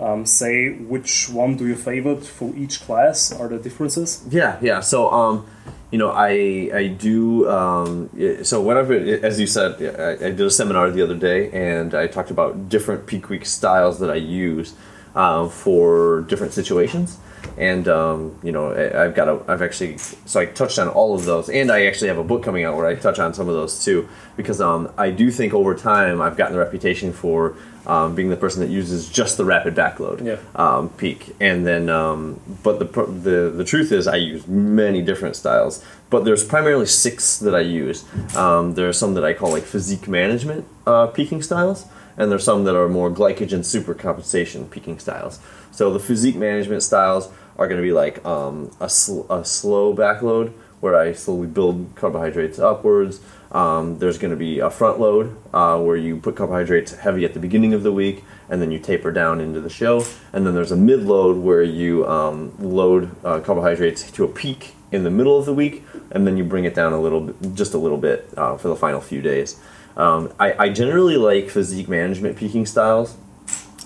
[0.00, 3.32] um, say which one do you favor for each class?
[3.32, 4.24] Are there differences?
[4.30, 4.80] Yeah, yeah.
[4.80, 5.46] So, um,
[5.90, 7.48] you know, I I do.
[7.48, 8.10] Um,
[8.42, 12.06] so whatever as you said, I, I did a seminar the other day, and I
[12.06, 14.74] talked about different peak week styles that I use.
[15.14, 17.18] uh, for different situations.
[17.58, 21.14] And um, you know, I- I've got a, I've actually, so I touched on all
[21.14, 23.48] of those, and I actually have a book coming out where I touch on some
[23.48, 27.54] of those too, because um, I do think over time I've gotten the reputation for
[27.86, 30.36] um, being the person that uses just the rapid backload Yeah.
[30.54, 35.34] um, peak, and then um, but the the the truth is I use many different
[35.36, 38.04] styles, but there's primarily six that I use.
[38.36, 42.44] Um, there are some that I call like physique management uh, peaking styles, and there's
[42.44, 45.40] some that are more glycogen supercompensation peaking styles.
[45.72, 49.94] So the physique management styles are going to be like um, a, sl- a slow
[49.94, 53.20] backload where I slowly build carbohydrates upwards.
[53.52, 57.34] Um, there's going to be a front load uh, where you put carbohydrates heavy at
[57.34, 60.04] the beginning of the week and then you taper down into the show.
[60.32, 64.74] And then there's a mid load where you um, load uh, carbohydrates to a peak
[64.90, 67.54] in the middle of the week and then you bring it down a little bit,
[67.54, 69.60] just a little bit uh, for the final few days.
[69.96, 73.16] Um, I, I generally like physique management peaking styles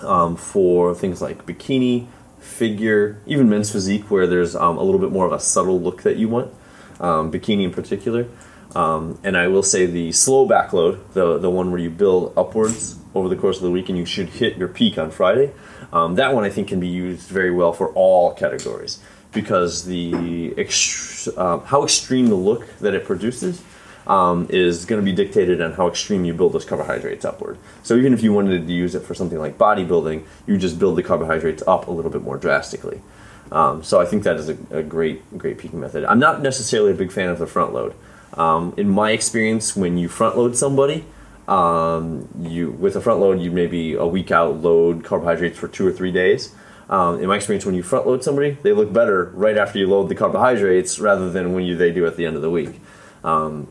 [0.02, 2.06] um, for things like bikini,
[2.38, 6.02] figure, even men's physique, where there's um, a little bit more of a subtle look
[6.02, 6.52] that you want,
[7.00, 8.26] um, bikini in particular.
[8.74, 12.98] Um, and I will say the slow backload, the the one where you build upwards
[13.14, 15.52] over the course of the week, and you should hit your peak on Friday.
[15.92, 19.00] Um, that one I think can be used very well for all categories
[19.32, 23.62] because the ext- uh, how extreme the look that it produces
[24.06, 27.58] um, is going to be dictated on how extreme you build those carbohydrates upward.
[27.82, 30.96] So even if you wanted to use it for something like bodybuilding, you just build
[30.96, 33.00] the carbohydrates up a little bit more drastically.
[33.50, 36.04] Um, so I think that is a, a great, great peaking method.
[36.04, 37.94] I'm not necessarily a big fan of the front load.
[38.34, 41.04] Um, in my experience, when you front load somebody,
[41.48, 45.86] um, you with a front load, you maybe a week out load carbohydrates for two
[45.86, 46.54] or three days.
[46.88, 49.88] Um, in my experience, when you front load somebody, they look better right after you
[49.88, 52.80] load the carbohydrates rather than when you they do at the end of the week.
[53.24, 53.68] Um,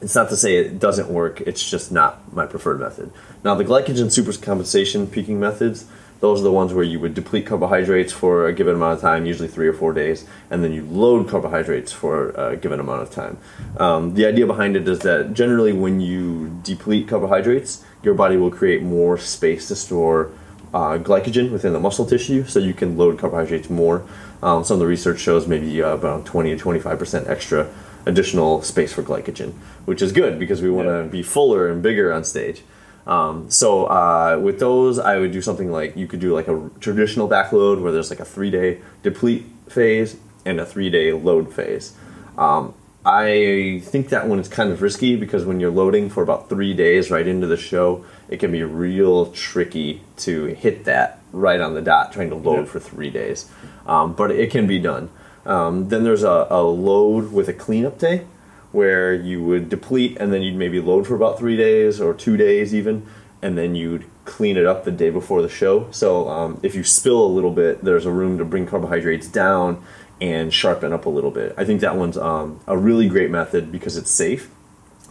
[0.00, 3.12] it's not to say it doesn't work, it's just not my preferred method.
[3.44, 5.86] Now, the glycogen supercompensation peaking methods,
[6.20, 9.26] those are the ones where you would deplete carbohydrates for a given amount of time,
[9.26, 13.10] usually three or four days, and then you load carbohydrates for a given amount of
[13.10, 13.38] time.
[13.78, 18.50] Um, the idea behind it is that generally, when you deplete carbohydrates, your body will
[18.50, 20.30] create more space to store
[20.72, 24.04] uh, glycogen within the muscle tissue, so you can load carbohydrates more.
[24.42, 27.70] Um, some of the research shows maybe uh, about 20 to 25% extra
[28.06, 29.52] additional space for glycogen,
[29.84, 31.02] which is good because we want to Yeah.
[31.02, 32.62] be fuller and bigger on stage.
[33.06, 36.70] Um, so uh, with those, I would do something like you could do like a
[36.80, 41.52] traditional backload where there's like a three day deplete phase and a three day load
[41.52, 41.92] phase.
[42.38, 42.74] Um,
[43.06, 46.72] I think that one is kind of risky because when you're loading for about three
[46.72, 51.74] days right into the show, it can be real tricky to hit that right on
[51.74, 52.64] the dot trying to load Yeah.
[52.64, 53.50] for three days.
[53.86, 55.10] Um, but it can be done.
[55.46, 58.26] Um, then there's a, a load with a cleanup day
[58.72, 62.36] where you would deplete and then you'd maybe load for about three days or two
[62.36, 63.06] days even,
[63.40, 65.88] and then you'd clean it up the day before the show.
[65.90, 69.84] So um, if you spill a little bit, there's a room to bring carbohydrates down
[70.20, 71.54] and sharpen up a little bit.
[71.56, 74.50] I think that one's um, a really great method because it's safe.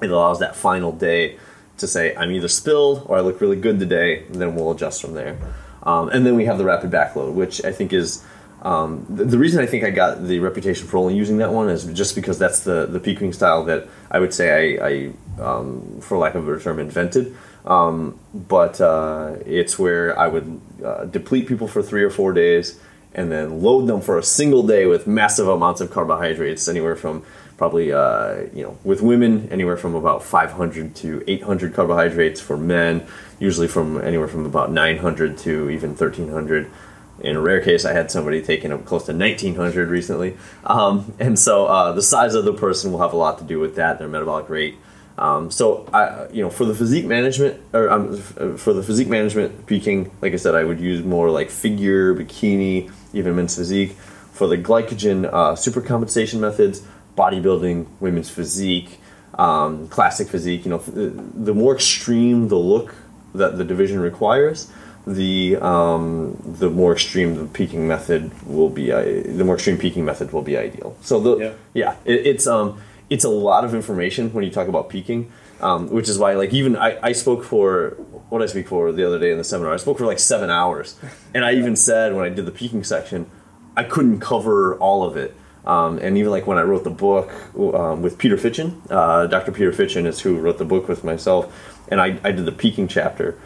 [0.02, 1.38] It allows that final day
[1.78, 5.02] to say, I'm either spilled or I look really good today, and then we'll adjust
[5.02, 5.38] from there.
[5.84, 8.24] Um, and then we have the rapid backload, which I think is
[8.63, 11.69] um, the, the reason I think I got the reputation for only using that one
[11.69, 15.99] is just because that's the the peaking style that I would say I, I um,
[16.02, 17.36] for lack of a better term, invented.
[17.65, 22.80] Um, but uh, it's where I would uh, deplete people for three or four days
[23.13, 27.23] and then load them for a single day with massive amounts of carbohydrates, anywhere from
[27.58, 33.06] probably uh, you know with women anywhere from about 500 to 800 carbohydrates for men,
[33.39, 36.71] usually from anywhere from about 900 to even 1300
[37.19, 40.38] in a rare case, I had somebody taking up close to 1900 recently.
[40.65, 43.60] Um, and so uh, the size of the person will have a lot to do
[43.60, 44.78] with that, their metabolic rate.
[45.17, 49.67] Um, so, I, you know, for the physique management, or um, for the physique management
[49.67, 53.91] peaking, like I said, I would use more like figure, bikini, even men's physique.
[54.32, 56.82] For the glycogen uh, supercompensation methods,
[57.15, 58.99] bodybuilding, women's physique,
[59.36, 62.95] um, classic physique, you know, the more extreme the look
[63.36, 64.71] that the division requires,
[65.06, 68.92] the um, the more extreme the peaking method will be.
[68.92, 70.96] Uh, the more extreme peaking method will be ideal.
[71.02, 71.54] So the Yeah.
[71.74, 75.32] yeah, it, it's um it's a lot of information when you talk about peaking,
[75.62, 77.91] um, which is why like even I, I spoke for
[78.30, 79.74] what I speak for the other day in the seminar.
[79.74, 80.97] I spoke for like seven hours,
[81.34, 83.30] and I even said when I did the peaking section,
[83.76, 85.36] I couldn't cover all of it.
[85.66, 89.54] Um, and even like when I wrote the book um, with Peter Fitschen, uh, Dr.
[89.54, 92.88] Peter Fitschen is who wrote the book with myself, and I, I did the peaking
[92.89, 93.38] chapter.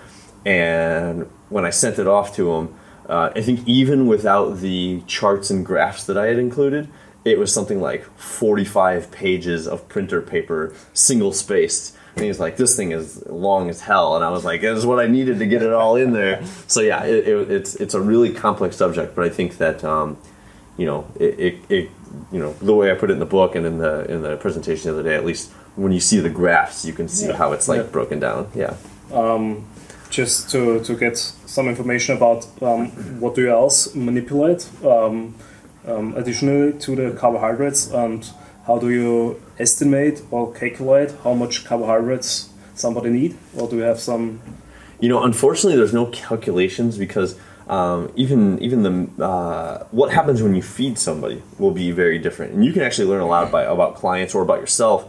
[0.46, 2.74] And when I sent it off to him,
[3.10, 6.90] uh, I think even without the charts and graphs that I had included,
[7.24, 12.76] it was something like 45 pages of printer paper, single spaced, And he's like, "This
[12.76, 15.46] thing is long as hell," and I was like, "This is what I needed to
[15.46, 19.16] get it all in there." So yeah, it, it, it's it's a really complex subject,
[19.16, 20.18] but I think that um,
[20.78, 21.90] you know it, it, it
[22.32, 24.36] you know the way I put it in the book and in the in the
[24.38, 27.36] presentation the other day, at least when you see the graphs, you can see Yeah.
[27.38, 27.92] how it's like Yeah.
[27.92, 28.48] broken down.
[28.56, 28.74] Yeah.
[30.18, 32.88] Just to, to get some information about um,
[33.22, 35.36] what do you else manipulate um,
[35.86, 38.32] um, additionally to the carbohydrates and
[38.66, 44.00] how do you estimate or calculate how much carbohydrates somebody need or do you have
[44.00, 44.42] some?
[45.00, 47.38] You know, unfortunately, there's no calculations because
[47.70, 52.54] um, even even the uh, what happens when you feed somebody will be very different,
[52.54, 55.00] and you can actually learn a lot by, about clients or about yourself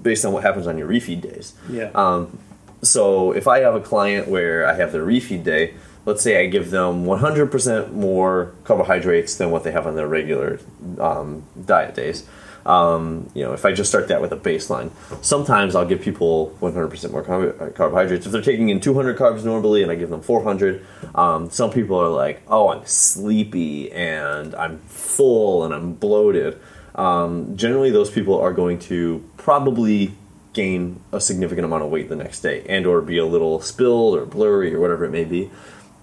[0.00, 1.54] based on what happens on your refeed days.
[1.70, 1.90] yeah.
[1.94, 2.38] Um,
[2.82, 5.74] so if I have a client where I have their refeed day,
[6.04, 10.60] let's say I give them 100% more carbohydrates than what they have on their regular
[10.98, 12.26] um, diet days.
[12.64, 14.90] Um, you know, if I just start that with a baseline,
[15.24, 18.26] sometimes I'll give people 100% more carb- carbohydrates.
[18.26, 21.96] If they're taking in 200 carbs normally and I give them 400, um, some people
[21.96, 26.58] are like, oh, I'm sleepy and I'm full and I'm bloated.
[26.96, 30.12] Um, generally, those people are going to probably
[30.56, 34.16] gain a significant amount of weight the next day and or be a little spilled
[34.16, 35.50] or blurry or whatever it may be.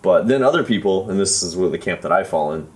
[0.02, 2.68] But then other people and this is where the camp that i fall in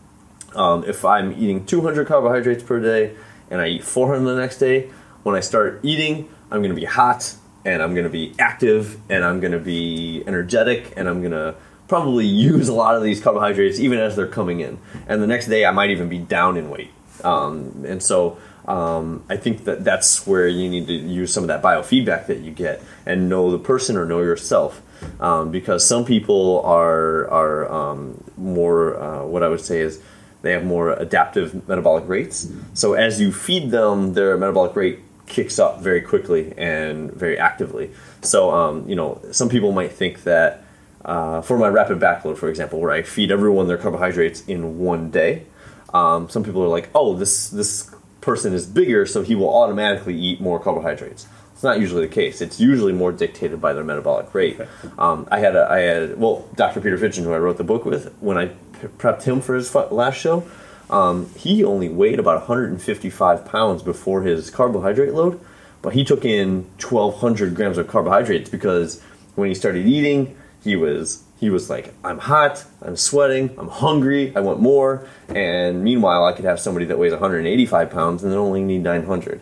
[0.56, 3.16] um, if i'm eating 200 carbohydrates per day
[3.52, 4.90] and i eat 400 the next day
[5.24, 8.98] when i start eating i'm going to be hot and i'm going to be active
[9.10, 11.56] and i'm going to be energetic and i'm going to
[11.88, 14.80] probably use a lot of these carbohydrates even as they're coming in.
[15.08, 16.92] And the next day i might even be down in weight.
[17.24, 18.38] Um, and so
[18.68, 22.40] um, I think that that's where you need to use some of that biofeedback that
[22.40, 24.82] you get and know the person or know yourself.
[25.20, 30.02] Um, because some people are are um, more uh, what I would say is
[30.42, 32.52] they have more adaptive metabolic rates.
[32.74, 37.92] So as you feed them, their metabolic rate kicks up very quickly and very actively.
[38.22, 40.64] So um, you know some people might think that
[41.06, 45.12] uh, for my rapid backload, for example, where I feed everyone their carbohydrates in one
[45.12, 45.46] day,
[45.94, 47.90] um, some people are like, oh, this this
[48.28, 51.28] person is bigger, so he will automatically eat more carbohydrates.
[51.54, 52.42] It's not usually the case.
[52.42, 54.60] It's usually more dictated by their metabolic rate.
[55.00, 56.82] Um, I had a, I had well, Dr.
[56.82, 58.48] Peter Fitschen, who I wrote the book with, when I
[58.98, 60.46] prepped him for his last show,
[60.90, 65.40] um, he only weighed about 155 pounds before his carbohydrate load,
[65.82, 69.02] but he took in 1,200 grams of carbohydrates because
[69.36, 74.34] when he started eating, he was he was like, I'm hot, I'm sweating, I'm hungry,
[74.36, 75.08] I want more.
[75.30, 79.40] And meanwhile, I could have somebody that weighs 185 pounds and they only need 900.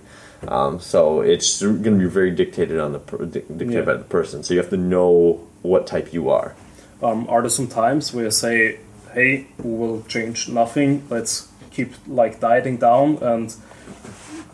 [0.47, 3.81] Um, so it's going to be very dictated on the per- dictated Yeah.
[3.81, 4.43] by the person.
[4.43, 6.53] So you have to know what type you are.
[7.01, 8.79] um, are there some times where you say
[9.13, 13.55] hey we will change nothing let's keep like dieting down and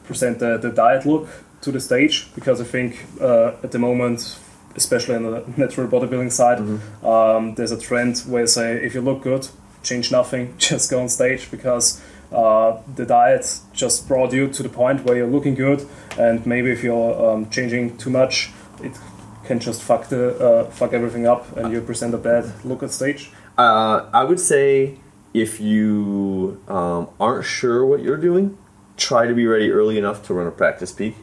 [0.05, 1.27] present the, the diet look
[1.61, 4.37] to the stage because i think uh, at the moment
[4.75, 6.59] especially on the natural bodybuilding side
[7.05, 9.47] um, there's a trend where you say if you look good
[9.83, 12.01] change nothing just go on stage because
[12.31, 15.85] uh, the diet just brought you to the point where you're looking good
[16.17, 18.51] and maybe if you're um, changing too much
[18.81, 18.97] it
[19.45, 22.91] can just fuck the uh, fuck everything up and you present a bad look at
[22.91, 24.97] stage Uh, I would say
[25.33, 28.57] if you um, aren't sure what you're doing,
[28.97, 31.15] try to be ready early enough to run a practice peak.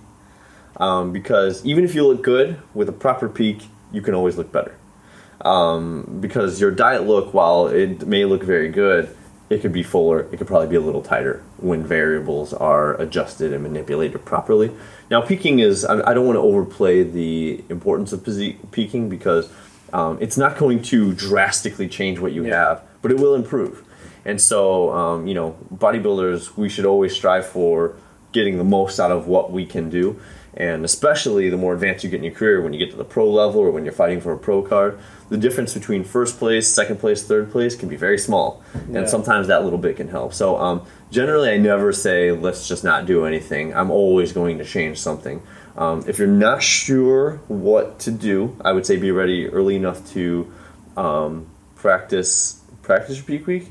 [0.79, 3.63] Um, because even if you look good with a proper peak,
[3.93, 4.77] you can always look better.
[5.41, 9.15] Um, because your diet look, while it may look very good,
[9.51, 10.29] it could be fuller.
[10.33, 14.71] It could probably be a little tighter when variables are adjusted and manipulated properly.
[15.11, 18.25] Now, peaking is, I don't want to overplay the importance of
[18.73, 19.51] peaking because
[19.93, 23.85] um, it's not going to drastically change what you have, but it will improve.
[24.25, 27.97] And so, um, you know, bodybuilders, we should always strive for
[28.33, 30.21] getting the most out of what we can do.
[30.59, 33.05] And especially the more advanced you get in your career, when you get to the
[33.05, 34.99] pro level or when you're fighting for a pro card,
[35.29, 38.61] the difference between first place, second place, third place can be very small.
[38.91, 38.99] Yeah.
[38.99, 40.35] And sometimes that little bit can help.
[40.35, 43.73] So, um, generally, I never say, let's just not do anything.
[43.73, 45.41] I'm always going to change something.
[45.77, 50.11] Um, if you're not sure what to do, I would say be ready early enough
[50.11, 50.53] to
[50.97, 51.47] um,
[51.77, 53.69] practice practice your peak week.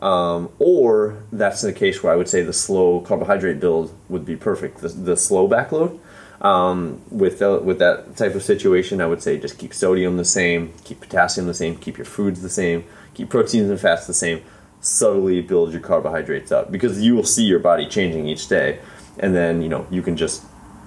[0.00, 4.36] Um, or that's the case where I would say the slow carbohydrate build would be
[4.36, 4.78] perfect.
[4.78, 5.98] The, the slow backload.
[6.40, 10.24] Um, with the, with that type of situation, I would say just keep sodium the
[10.24, 14.14] same, keep potassium the same, keep your foods the same, keep proteins and fats the
[14.14, 14.42] same.
[14.80, 18.78] Subtly build your carbohydrates up because you will see your body changing each day,
[19.18, 20.42] and then you know you can just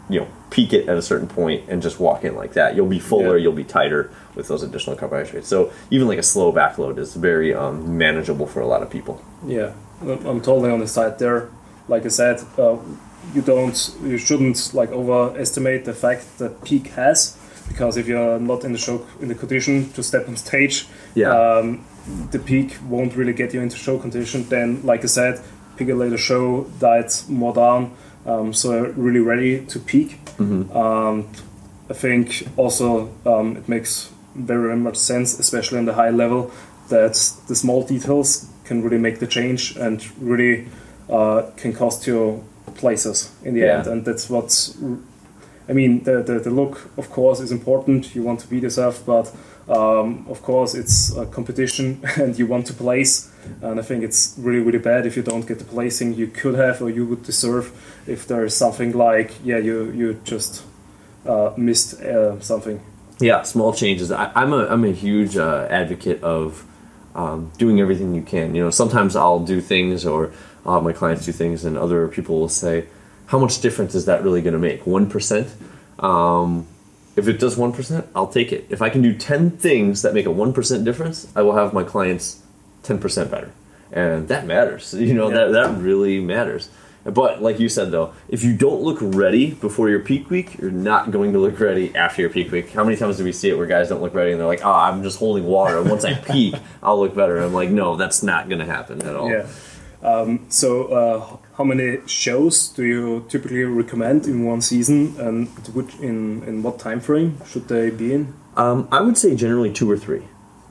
[0.09, 2.75] you know peak it at a certain point and just walk in like that.
[2.75, 3.43] You'll be fuller, Yeah.
[3.43, 5.47] you'll be tighter with those additional carbohydrates.
[5.47, 9.21] So even like a slow backload is very um, manageable for a lot of people.
[9.45, 11.49] Yeah, I'm totally on the side there.
[11.87, 12.77] Like I said, uh,
[13.33, 18.63] you don't you shouldn't like overestimate the fact that peak has because if you're not
[18.63, 21.31] in the show in the condition to step on stage, Yeah.
[21.31, 21.85] um,
[22.31, 24.43] the peak won't really get you into show condition.
[24.49, 25.39] Then, like I said,
[25.77, 27.91] pick a later show, diet more down,
[28.25, 30.19] um, so really ready to peak.
[30.39, 31.27] Um,
[31.89, 36.51] I think also um, it makes very, very much sense, especially on the high level,
[36.89, 37.13] that
[37.47, 40.67] the small details can really make the change and really
[41.09, 42.43] uh, can cost you
[42.75, 43.77] places in the Yeah.
[43.79, 43.87] end.
[43.87, 44.75] And that's what's,
[45.69, 48.15] I mean, the, the, the look, of course, is important.
[48.15, 49.31] You want to beat yourself, but
[49.69, 53.31] um, of course, it's a competition and you want to place.
[53.61, 56.55] And I think it's really, really bad if you don't get the placing you could
[56.55, 57.71] have or you would deserve.
[58.07, 60.63] If there is something like, yeah, you, you just
[61.25, 62.79] uh, missed uh, something.
[63.19, 64.11] Yeah, small changes.
[64.11, 66.65] I, I'm a I'm a huge uh, advocate of
[67.15, 68.55] um, doing everything you can.
[68.55, 70.31] You know, sometimes I'll do things, or
[70.65, 72.85] Have my clients do things, and other people will say,
[73.27, 74.85] "How much difference is that really going to make?
[74.87, 75.47] One percent?
[75.99, 76.67] Um,
[77.15, 78.65] if it does one percent, I'll take it.
[78.69, 81.73] If I can do ten things that make a one percent difference, I will have
[81.73, 82.41] my clients
[82.81, 83.51] ten percent better,
[83.91, 84.93] and that matters.
[84.97, 85.45] You know, Yeah.
[85.47, 86.69] that that really matters.
[87.05, 90.71] But like you said though, if you don't look ready before your peak week, you're
[90.71, 92.71] not going to look ready after your peak week.
[92.71, 94.63] How many times do we see it where guys don't look ready and they're like,
[94.63, 95.77] "Oh, I'm just holding water.
[95.79, 99.01] and Once I peak, I'll look better." I'm like, "No, that's not going to happen
[99.01, 99.47] at all." Yeah.
[100.03, 105.95] Um, so, uh, how many shows do you typically recommend in one season, and which
[105.95, 108.33] in in what time frame should they be in?
[108.57, 110.23] Um, I would say generally two or three.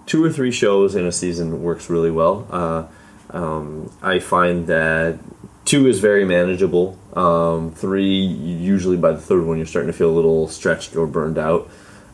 [0.04, 2.46] Two or three shows in a season works really well.
[2.50, 2.86] Uh,
[3.30, 5.18] um, I find that
[5.64, 6.98] two is very manageable.
[7.14, 11.06] Um, three, usually by the third one, you're starting to feel a little stretched or
[11.06, 11.70] burned out.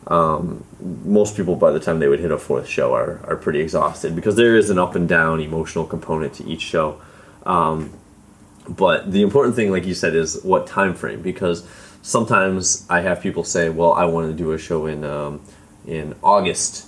[0.07, 0.63] Um,
[1.03, 4.15] most people, by the time they would hit a fourth show, are, are pretty exhausted
[4.15, 7.01] because there is an up and down emotional component to each show.
[7.45, 7.91] Um,
[8.67, 11.67] but the important thing, like you said, is what time frame because
[12.01, 15.41] sometimes I have people say, "Well, I want to do a show in um,
[15.87, 16.85] in August,"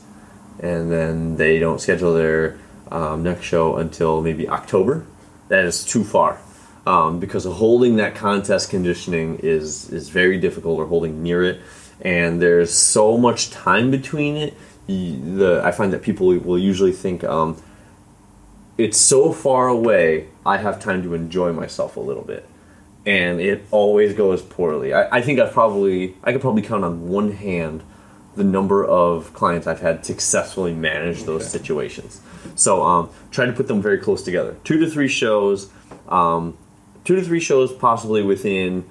[0.59, 2.57] and then they don't schedule their
[2.91, 5.05] um, next show until maybe October.
[5.47, 6.39] That is too far
[6.85, 11.61] um, because holding that contest conditioning is is very difficult, or holding near it,
[12.01, 14.53] and there's so much time between it.
[14.87, 17.23] The I find that people will usually think.
[17.23, 17.61] Um,
[18.77, 22.47] it's so far away, I have time to enjoy myself a little bit.
[23.05, 24.93] And it always goes poorly.
[24.93, 27.83] I, I think I've probably, I could probably count on one hand
[28.35, 31.49] the number of clients I've had successfully manage those Okay.
[31.49, 32.21] situations.
[32.55, 34.55] So um, try to put them very close together.
[34.63, 35.69] Two to three shows,
[36.09, 36.57] um,
[37.03, 38.85] two to three shows possibly within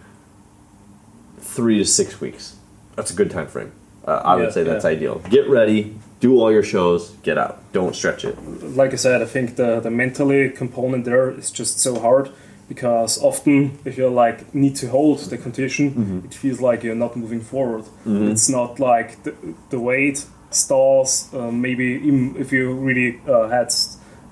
[1.39, 2.57] three to six weeks.
[2.97, 3.73] That's a good time frame.
[4.07, 4.91] Uh, I Yeah, would say that's yeah.
[4.91, 5.19] ideal.
[5.31, 7.57] Get ready, do all your shows, get out.
[7.73, 8.37] Don't stretch it.
[8.77, 12.31] Like I said, I think the the mentally component there is just so hard
[12.69, 17.17] because often if you like need to hold the condition, it feels like you're not
[17.17, 17.85] moving forward.
[18.07, 19.33] It's not like the,
[19.71, 21.29] the weight stalls.
[21.35, 23.73] Uh, maybe even if you really uh, had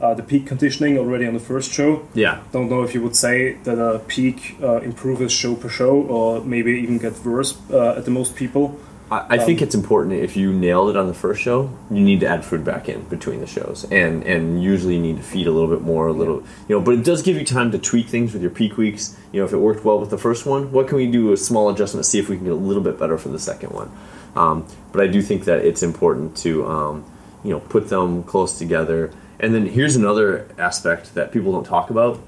[0.01, 2.39] uh, the peak conditioning already on the first show, Yeah.
[2.53, 6.41] don't know if you would say that a peak uh, improves show per show or
[6.45, 8.78] maybe even get worse uh, at the most people.
[9.11, 12.20] I, I think it's important if you nailed it on the first show, you need
[12.20, 15.46] to add food back in between the shows, and and usually you need to feed
[15.46, 16.80] a little bit more, a little, you know.
[16.80, 19.16] But it does give you time to tweak things with your peak weeks.
[19.32, 21.36] You know, if it worked well with the first one, what can we do a
[21.36, 23.90] small adjustment, see if we can get a little bit better for the second one.
[24.36, 27.04] Um, but I do think that it's important to um,
[27.44, 29.12] you know put them close together.
[29.40, 32.20] And then here's another aspect that people don't talk about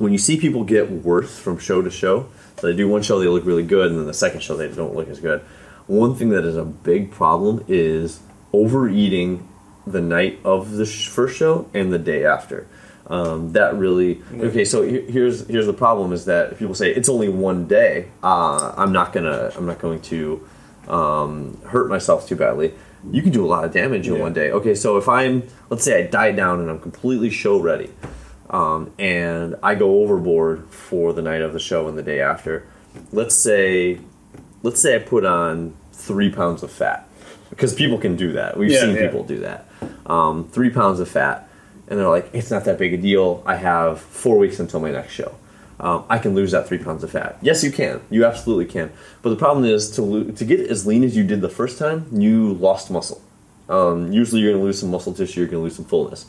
[0.00, 3.20] when you see people get worse from show to show, so they do one show,
[3.20, 5.42] they look really good, and then the second show, they don't look as good.
[5.90, 8.20] One thing that is a big problem is
[8.52, 9.46] overeating
[9.86, 12.66] the night of the sh- first show and the day after.
[13.08, 14.64] Um, that really okay.
[14.64, 18.06] So here's here's the problem: is that people say it's only one day.
[18.22, 20.46] Uh, I'm not gonna I'm not going to
[20.86, 22.72] um, hurt myself too badly.
[23.10, 24.20] You can do a lot of damage in Yeah.
[24.20, 24.52] one day.
[24.52, 27.90] Okay, so if I'm let's say I die down and I'm completely show ready,
[28.48, 32.64] um, and I go overboard for the night of the show and the day after.
[33.10, 33.98] Let's say,
[34.62, 37.06] let's say I put on three pounds of fat
[37.50, 38.56] because people can do that.
[38.56, 39.02] We've Yeah, seen yeah.
[39.02, 39.66] people do that.
[40.06, 41.48] Um, three pounds of fat,
[41.88, 43.42] and they're like, it's not that big a deal.
[43.46, 45.34] I have four weeks until my next show.
[45.78, 47.38] Um, I can lose that three pounds of fat.
[47.42, 48.00] Yes, you can.
[48.10, 48.92] You absolutely can.
[49.22, 51.78] But the problem is to lo- to get as lean as you did the first
[51.78, 53.22] time, you lost muscle.
[53.68, 55.40] Um, usually, you're going to lose some muscle tissue.
[55.40, 56.26] You're going to lose some fullness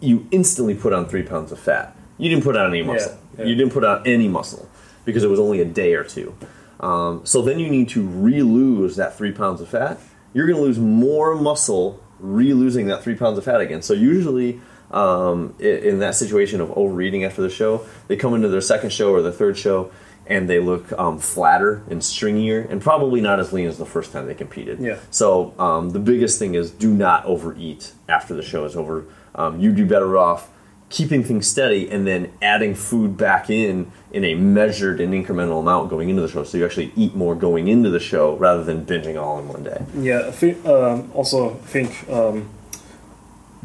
[0.00, 1.96] you instantly put on three pounds of fat.
[2.18, 3.18] You didn't put on any muscle.
[3.38, 3.44] yeah.
[3.46, 4.68] You didn't put on any muscle
[5.06, 6.34] because it was only a day or two.
[6.80, 9.98] Um, so then you need to re-lose that three pounds of fat.
[10.32, 13.82] You're going to lose more muscle re-losing that three pounds of fat again.
[13.82, 14.60] So usually
[14.90, 19.12] um, in that situation of overeating after the show, they come into their second show
[19.12, 19.90] or their third show
[20.26, 24.12] and they look um, flatter and stringier and probably not as lean as the first
[24.12, 24.80] time they competed.
[24.80, 24.98] Yeah.
[25.10, 29.06] So um, the biggest thing is do not overeat after the show is over.
[29.34, 30.50] Um, you'd be better off
[30.88, 35.90] keeping things steady and then adding food back in in a measured and incremental amount
[35.90, 36.42] going into the show.
[36.42, 39.62] So you actually eat more going into the show rather than binging all in one
[39.62, 39.84] day.
[39.94, 42.48] Yeah, I think, um, also think um,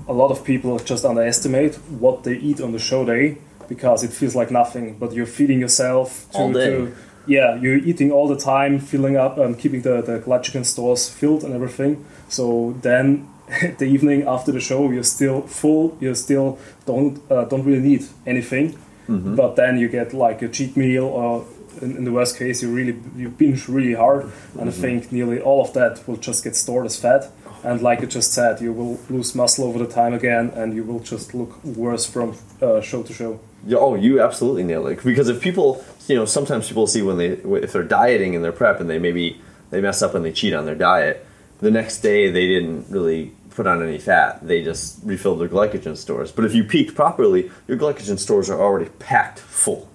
[0.10, 3.38] a lot of people just underestimate what they eat on the show day
[3.70, 6.70] because it feels like nothing, but you're feeding yourself to, All day.
[6.72, 6.96] to
[7.28, 11.44] yeah, you're eating all the time, filling up, um, keeping the, the glycogen stores filled
[11.46, 12.04] and everything.
[12.28, 13.30] So then
[13.78, 18.04] the evening after the show, you're still full, you still don't uh, don't really need
[18.26, 18.78] anything.
[19.12, 19.36] Mm-hmm.
[19.36, 21.46] But then you get like a cheat meal, or
[21.82, 25.40] in, in the worst case, you really you binge really hard, and I think nearly
[25.42, 27.30] all of that will just get stored as fat.
[27.64, 30.84] And like you just said, you will lose muscle over the time again, and you
[30.84, 33.40] will just look worse from uh, show to show.
[33.68, 35.04] Yeah, oh, you absolutely nailed it.
[35.04, 37.30] Because if people, you know, sometimes people see when they
[37.66, 39.40] if they're dieting in their prep and they maybe
[39.70, 41.26] they mess up and they cheat on their diet,
[41.60, 44.46] the next day they didn't really put on any fat.
[44.46, 46.32] They just refilled their glycogen stores.
[46.32, 49.90] But if you peaked properly, your glycogen stores are already packed full.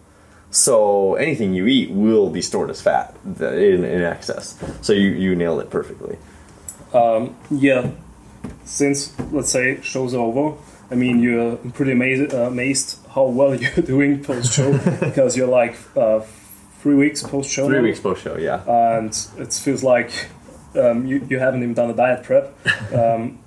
[0.51, 4.63] So anything you eat will be stored as fat in, in excess.
[4.81, 6.17] So you, you nailed it perfectly.
[7.51, 7.91] Yeah,
[8.65, 10.57] since let's say show's over,
[10.91, 15.49] I mean you're pretty amazed, uh, amazed how well you're doing post show because you're
[15.49, 16.21] like uh,
[16.81, 17.69] three weeks post show.
[17.69, 18.63] Three weeks post show, yeah.
[18.67, 20.29] and it feels like
[20.75, 22.55] um, you, you haven't even done a diet prep.
[22.93, 23.39] Um,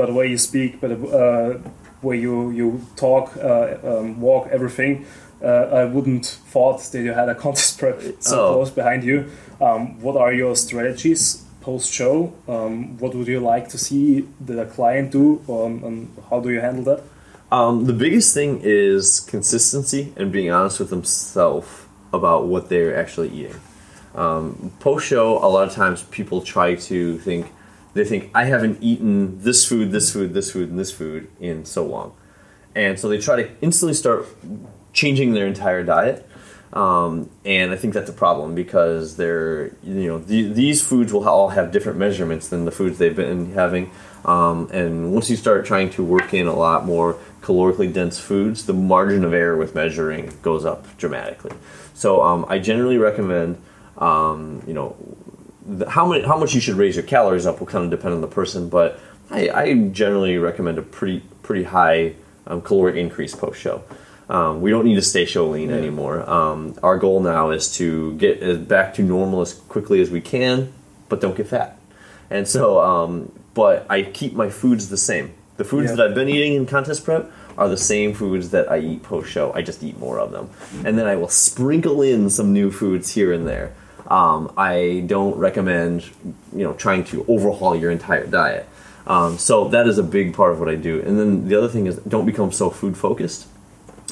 [0.00, 4.44] but the way you speak, but the uh, way you you talk, uh, um, walk,
[4.50, 5.04] everything,
[5.42, 8.52] uh, I wouldn't thought that you had a contest prep so Oh.
[8.54, 9.18] close behind you.
[9.60, 12.32] Um, what are your strategies post show?
[12.48, 15.96] Um, what would you like to see the client do, um, and
[16.30, 17.00] how do you handle that?
[17.52, 21.68] Um, the biggest thing is consistency and being honest with themselves
[22.12, 23.60] about what they're actually eating.
[24.14, 27.44] Um, Post show, a lot of times people try to think,
[27.94, 31.64] they think, I haven't eaten this food, this food, this food, and this food in
[31.64, 32.14] so long.
[32.74, 34.26] And so they try to instantly start
[34.92, 36.26] changing their entire diet.
[36.72, 41.28] Um, and I think that's a problem because they're, you know, the, these foods will
[41.28, 43.90] all have different measurements than the foods they've been having.
[44.24, 48.66] Um, and once you start trying to work in a lot more calorically dense foods,
[48.66, 51.52] the margin of error with measuring goes up dramatically.
[51.94, 53.60] So um, I generally recommend,
[53.98, 54.94] um, you know,
[55.88, 58.20] how many how much you should raise your calories up will kind of depend on
[58.20, 58.98] the person, but
[59.30, 62.14] I, I generally recommend a pretty pretty high
[62.46, 63.82] um, caloric increase post show.
[64.28, 66.28] Um, we don't need to stay show lean anymore.
[66.28, 70.72] Um, our goal now is to get back to normal as quickly as we can,
[71.08, 71.78] but don't get fat.
[72.30, 75.32] And so, um, but I keep my foods the same.
[75.56, 75.96] The foods Yeah.
[75.96, 79.28] that I've been eating in contest prep are the same foods that I eat post
[79.28, 79.52] show.
[79.52, 80.48] I just eat more of them,
[80.84, 83.72] and then I will sprinkle in some new foods here and there.
[84.10, 86.10] Um, I don't recommend,
[86.52, 88.68] you know, trying to overhaul your entire diet.
[89.06, 91.00] Um, so that is a big part of what I do.
[91.00, 93.46] And then the other thing is, don't become so food focused.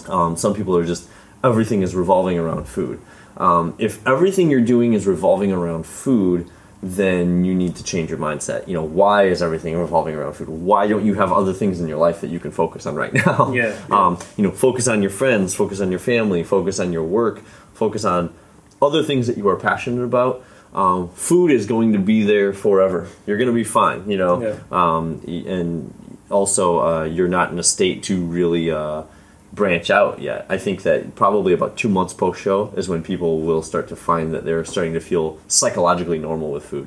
[0.09, 1.09] Um, some people are just
[1.44, 3.01] everything is revolving around food.
[3.36, 6.51] Um, if everything you're doing is revolving around food,
[6.82, 8.66] then you need to change your mindset.
[8.68, 10.49] You know, why is everything revolving around food?
[10.49, 13.12] Why don't you have other things in your life that you can focus on right
[13.26, 13.53] now?
[13.53, 14.07] Yeah, yeah.
[14.07, 17.44] Um, you know, focus on your friends, focus on your family, focus on your work,
[17.74, 18.32] focus on
[18.81, 20.45] other things that you are passionate about.
[20.74, 23.09] Um, food is going to be there forever.
[23.26, 24.11] You're going to be fine.
[24.11, 24.57] You know, Yeah.
[24.70, 25.93] um, and
[26.31, 29.05] also uh, you're not in a state to really uh,
[29.53, 30.45] branch out yet.
[30.51, 33.97] I think that probably about two months post show is when people will start to
[33.97, 36.87] find that they're starting to feel psychologically normal with food.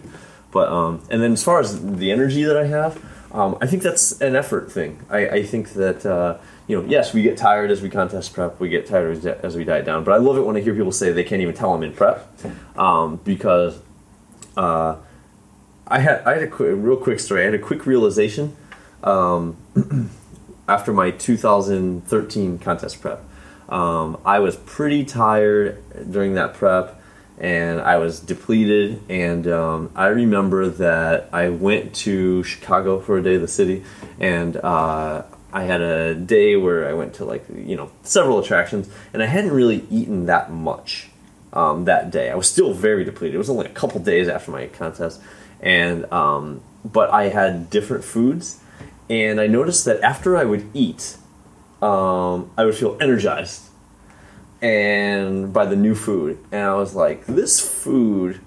[0.51, 3.81] But um, and then as far as the energy that I have, um, I think
[3.81, 4.99] that's an effort thing.
[5.09, 6.37] I, I think that uh,
[6.67, 9.63] you know, yes, we get tired as we contest prep, we get tired as, we
[9.63, 10.03] diet down.
[10.03, 11.93] But I love it when I hear people say they can't even tell I'm in
[11.93, 12.27] prep
[12.77, 13.79] um, because
[14.55, 14.95] uh,
[15.87, 17.41] I had I had a, quick, a real quick story.
[17.41, 18.55] I had a quick realization
[19.03, 19.57] um,
[20.67, 23.23] after my 2013 contest prep.
[23.67, 25.81] Um, I was pretty tired
[26.11, 27.01] during that prep,
[27.37, 29.01] and I was depleted.
[29.09, 33.83] And um, I remember that I went to Chicago for a day, of the city,
[34.19, 35.23] and uh,
[35.53, 39.25] I had a day where I went to like you know several attractions, and I
[39.25, 41.09] hadn't really eaten that much
[41.53, 42.29] um, that day.
[42.29, 43.35] I was still very depleted.
[43.35, 45.21] It was only a couple days after my contest,
[45.59, 48.61] and um, but I had different foods,
[49.09, 51.17] and I noticed that after I would eat,
[51.81, 53.63] um, I would feel energized,
[54.61, 58.39] and by the new food, and I was like, this food.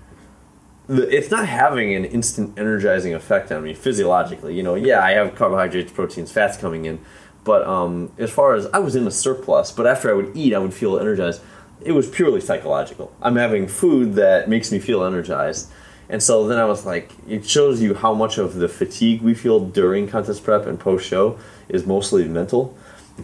[0.88, 4.54] It's not having an instant energizing effect on me physiologically.
[4.54, 7.00] You know, yeah, I have carbohydrates, proteins, fats coming in,
[7.44, 10.54] But um, as far as I was in a surplus, but after I would eat,
[10.54, 11.42] I would feel energized.
[11.82, 13.14] It was purely psychological.
[13.20, 15.70] I'm having food that makes me feel energized.
[16.08, 19.34] And so then I was like, it shows you how much of the fatigue we
[19.34, 22.76] feel during contest prep and post show is mostly mental.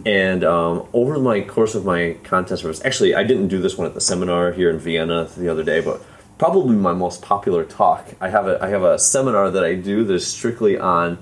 [0.05, 3.93] And um, over my course of my contest actually, I didn't do this one at
[3.93, 6.01] the seminar here in Vienna the other day, but
[6.41, 8.03] probably my most popular talk.
[8.19, 11.19] I have a I have a seminar that I do that is strictly on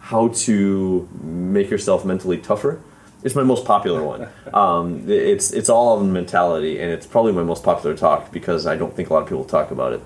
[0.00, 2.82] how to make yourself mentally tougher.
[3.22, 4.28] It's my most popular one.
[4.52, 8.76] Um, it's it's all on mentality, and it's probably my most popular talk because I
[8.76, 10.00] don't think a lot of people talk about it.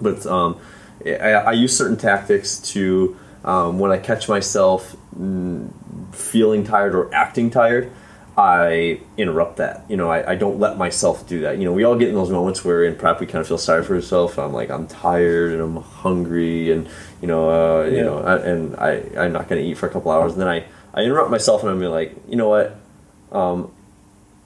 [0.00, 0.60] But um,
[1.04, 5.70] I, I use certain tactics to um, when I catch myself mm,
[6.14, 7.90] feeling tired or acting tired,
[8.40, 9.84] I interrupt that.
[9.88, 11.58] You know, I, I don't let myself do that.
[11.58, 13.58] You know, we all get in those moments where in prep we kind of feel
[13.58, 14.38] sorry for ourselves.
[14.38, 16.88] I'm like, I'm tired and I'm hungry and
[17.20, 19.90] you know, uh, you know, I, and I I'm not going to eat for a
[19.90, 20.32] couple hours.
[20.32, 20.64] And then I
[20.94, 22.76] I interrupt myself and I'm like, you know what,
[23.30, 23.70] um,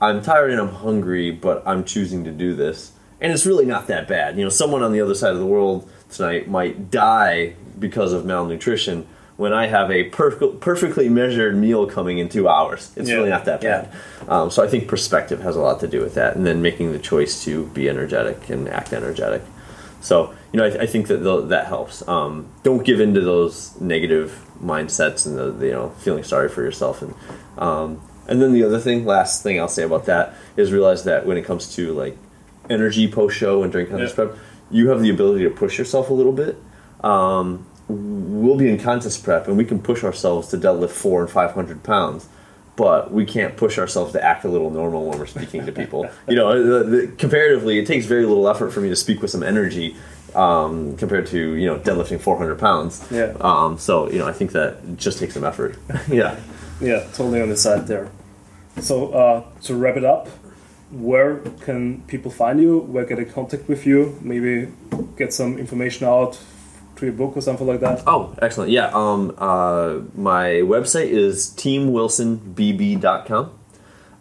[0.01, 2.93] I'm tired and I'm hungry, but I'm choosing to do this.
[3.21, 4.37] And it's really not that bad.
[4.37, 8.27] You know, someone on the other side of the world tonight might die because of
[8.27, 12.91] malnutrition when I have a perf- perfectly measured meal coming in two hours.
[12.97, 13.17] It's Yeah.
[13.17, 13.81] really not that Yeah.
[13.83, 14.31] bad.
[14.31, 16.93] Um, so I think perspective has a lot to do with that, and then making
[16.93, 19.43] the choice to be energetic and act energetic.
[20.01, 21.17] So you know, I, I think that
[21.49, 22.07] that helps.
[22.07, 26.49] Um, don't give in to those negative mindsets and the, the, you know feeling sorry
[26.49, 27.03] for yourself.
[27.03, 27.15] And
[27.59, 31.27] um, and then the other thing, last thing I'll say about that is realize that
[31.27, 32.17] when it comes to like
[32.71, 34.27] energy post show and during contest Yeah.
[34.27, 34.37] prep,
[34.71, 36.57] you have the ability to push yourself a little bit.
[37.03, 37.67] Um,
[38.45, 41.53] we'll be in contest prep and we can push ourselves to deadlift four and five
[41.53, 42.29] hundred pounds
[42.77, 46.09] but we can't push ourselves to act a little normal when we're speaking to people.
[46.29, 49.31] you know, the, the, comparatively, it takes very little effort for me to speak with
[49.31, 49.97] some energy
[50.35, 53.07] um, compared to you know deadlifting 400 pounds.
[53.11, 53.35] Yeah.
[53.41, 55.77] Um, so you know, I think that just takes some effort.
[56.09, 56.39] yeah.
[56.81, 58.11] Yeah, totally on the side there.
[58.81, 60.27] So uh, to wrap it up,
[60.91, 62.81] where can people find you?
[62.81, 64.19] Where get in contact with you?
[64.21, 64.73] Maybe
[65.17, 66.41] get some information out
[66.97, 68.03] to your book or something like that.
[68.07, 68.71] Oh, excellent.
[68.71, 68.91] Yeah.
[68.93, 73.59] Um, uh, my website is teamwilsonbb.com.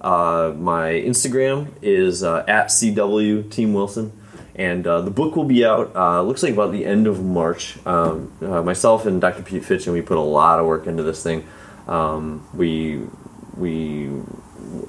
[0.01, 4.11] Uh, my Instagram is uh, at CW Team Wilson.
[4.55, 7.75] And uh, the book will be out, uh, looks like about the end of March.
[7.87, 9.41] Um, uh, myself and Dr.
[9.41, 11.47] Pete Fitch, and we put a lot of work into this thing.
[11.87, 13.01] Um, we,
[13.57, 14.11] we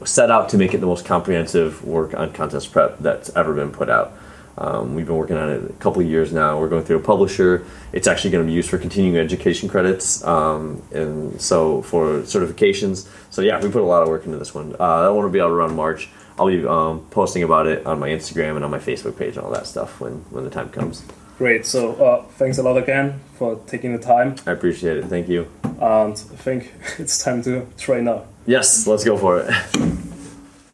[0.04, 3.70] set out to make it the most comprehensive work on contest prep that's ever been
[3.70, 4.12] put out.
[4.56, 6.58] Um, we've been working on it a couple of years now.
[6.58, 7.66] We're going through a publisher.
[7.92, 13.08] It's actually going to be used for continuing education credits, um, and so for certifications.
[13.30, 14.76] So yeah, we put a lot of work into this one.
[14.78, 16.08] Uh, that one will be out around March.
[16.38, 19.44] I'll be um, posting about it on my Instagram and on my Facebook page and
[19.44, 21.04] all that stuff when when the time comes.
[21.38, 21.66] Great.
[21.66, 25.06] So uh, thanks a lot again for taking the time, I appreciate it.
[25.06, 25.48] Thank you.
[25.64, 28.24] and I think it's time to try now.
[28.46, 29.50] Yes, let's go for it.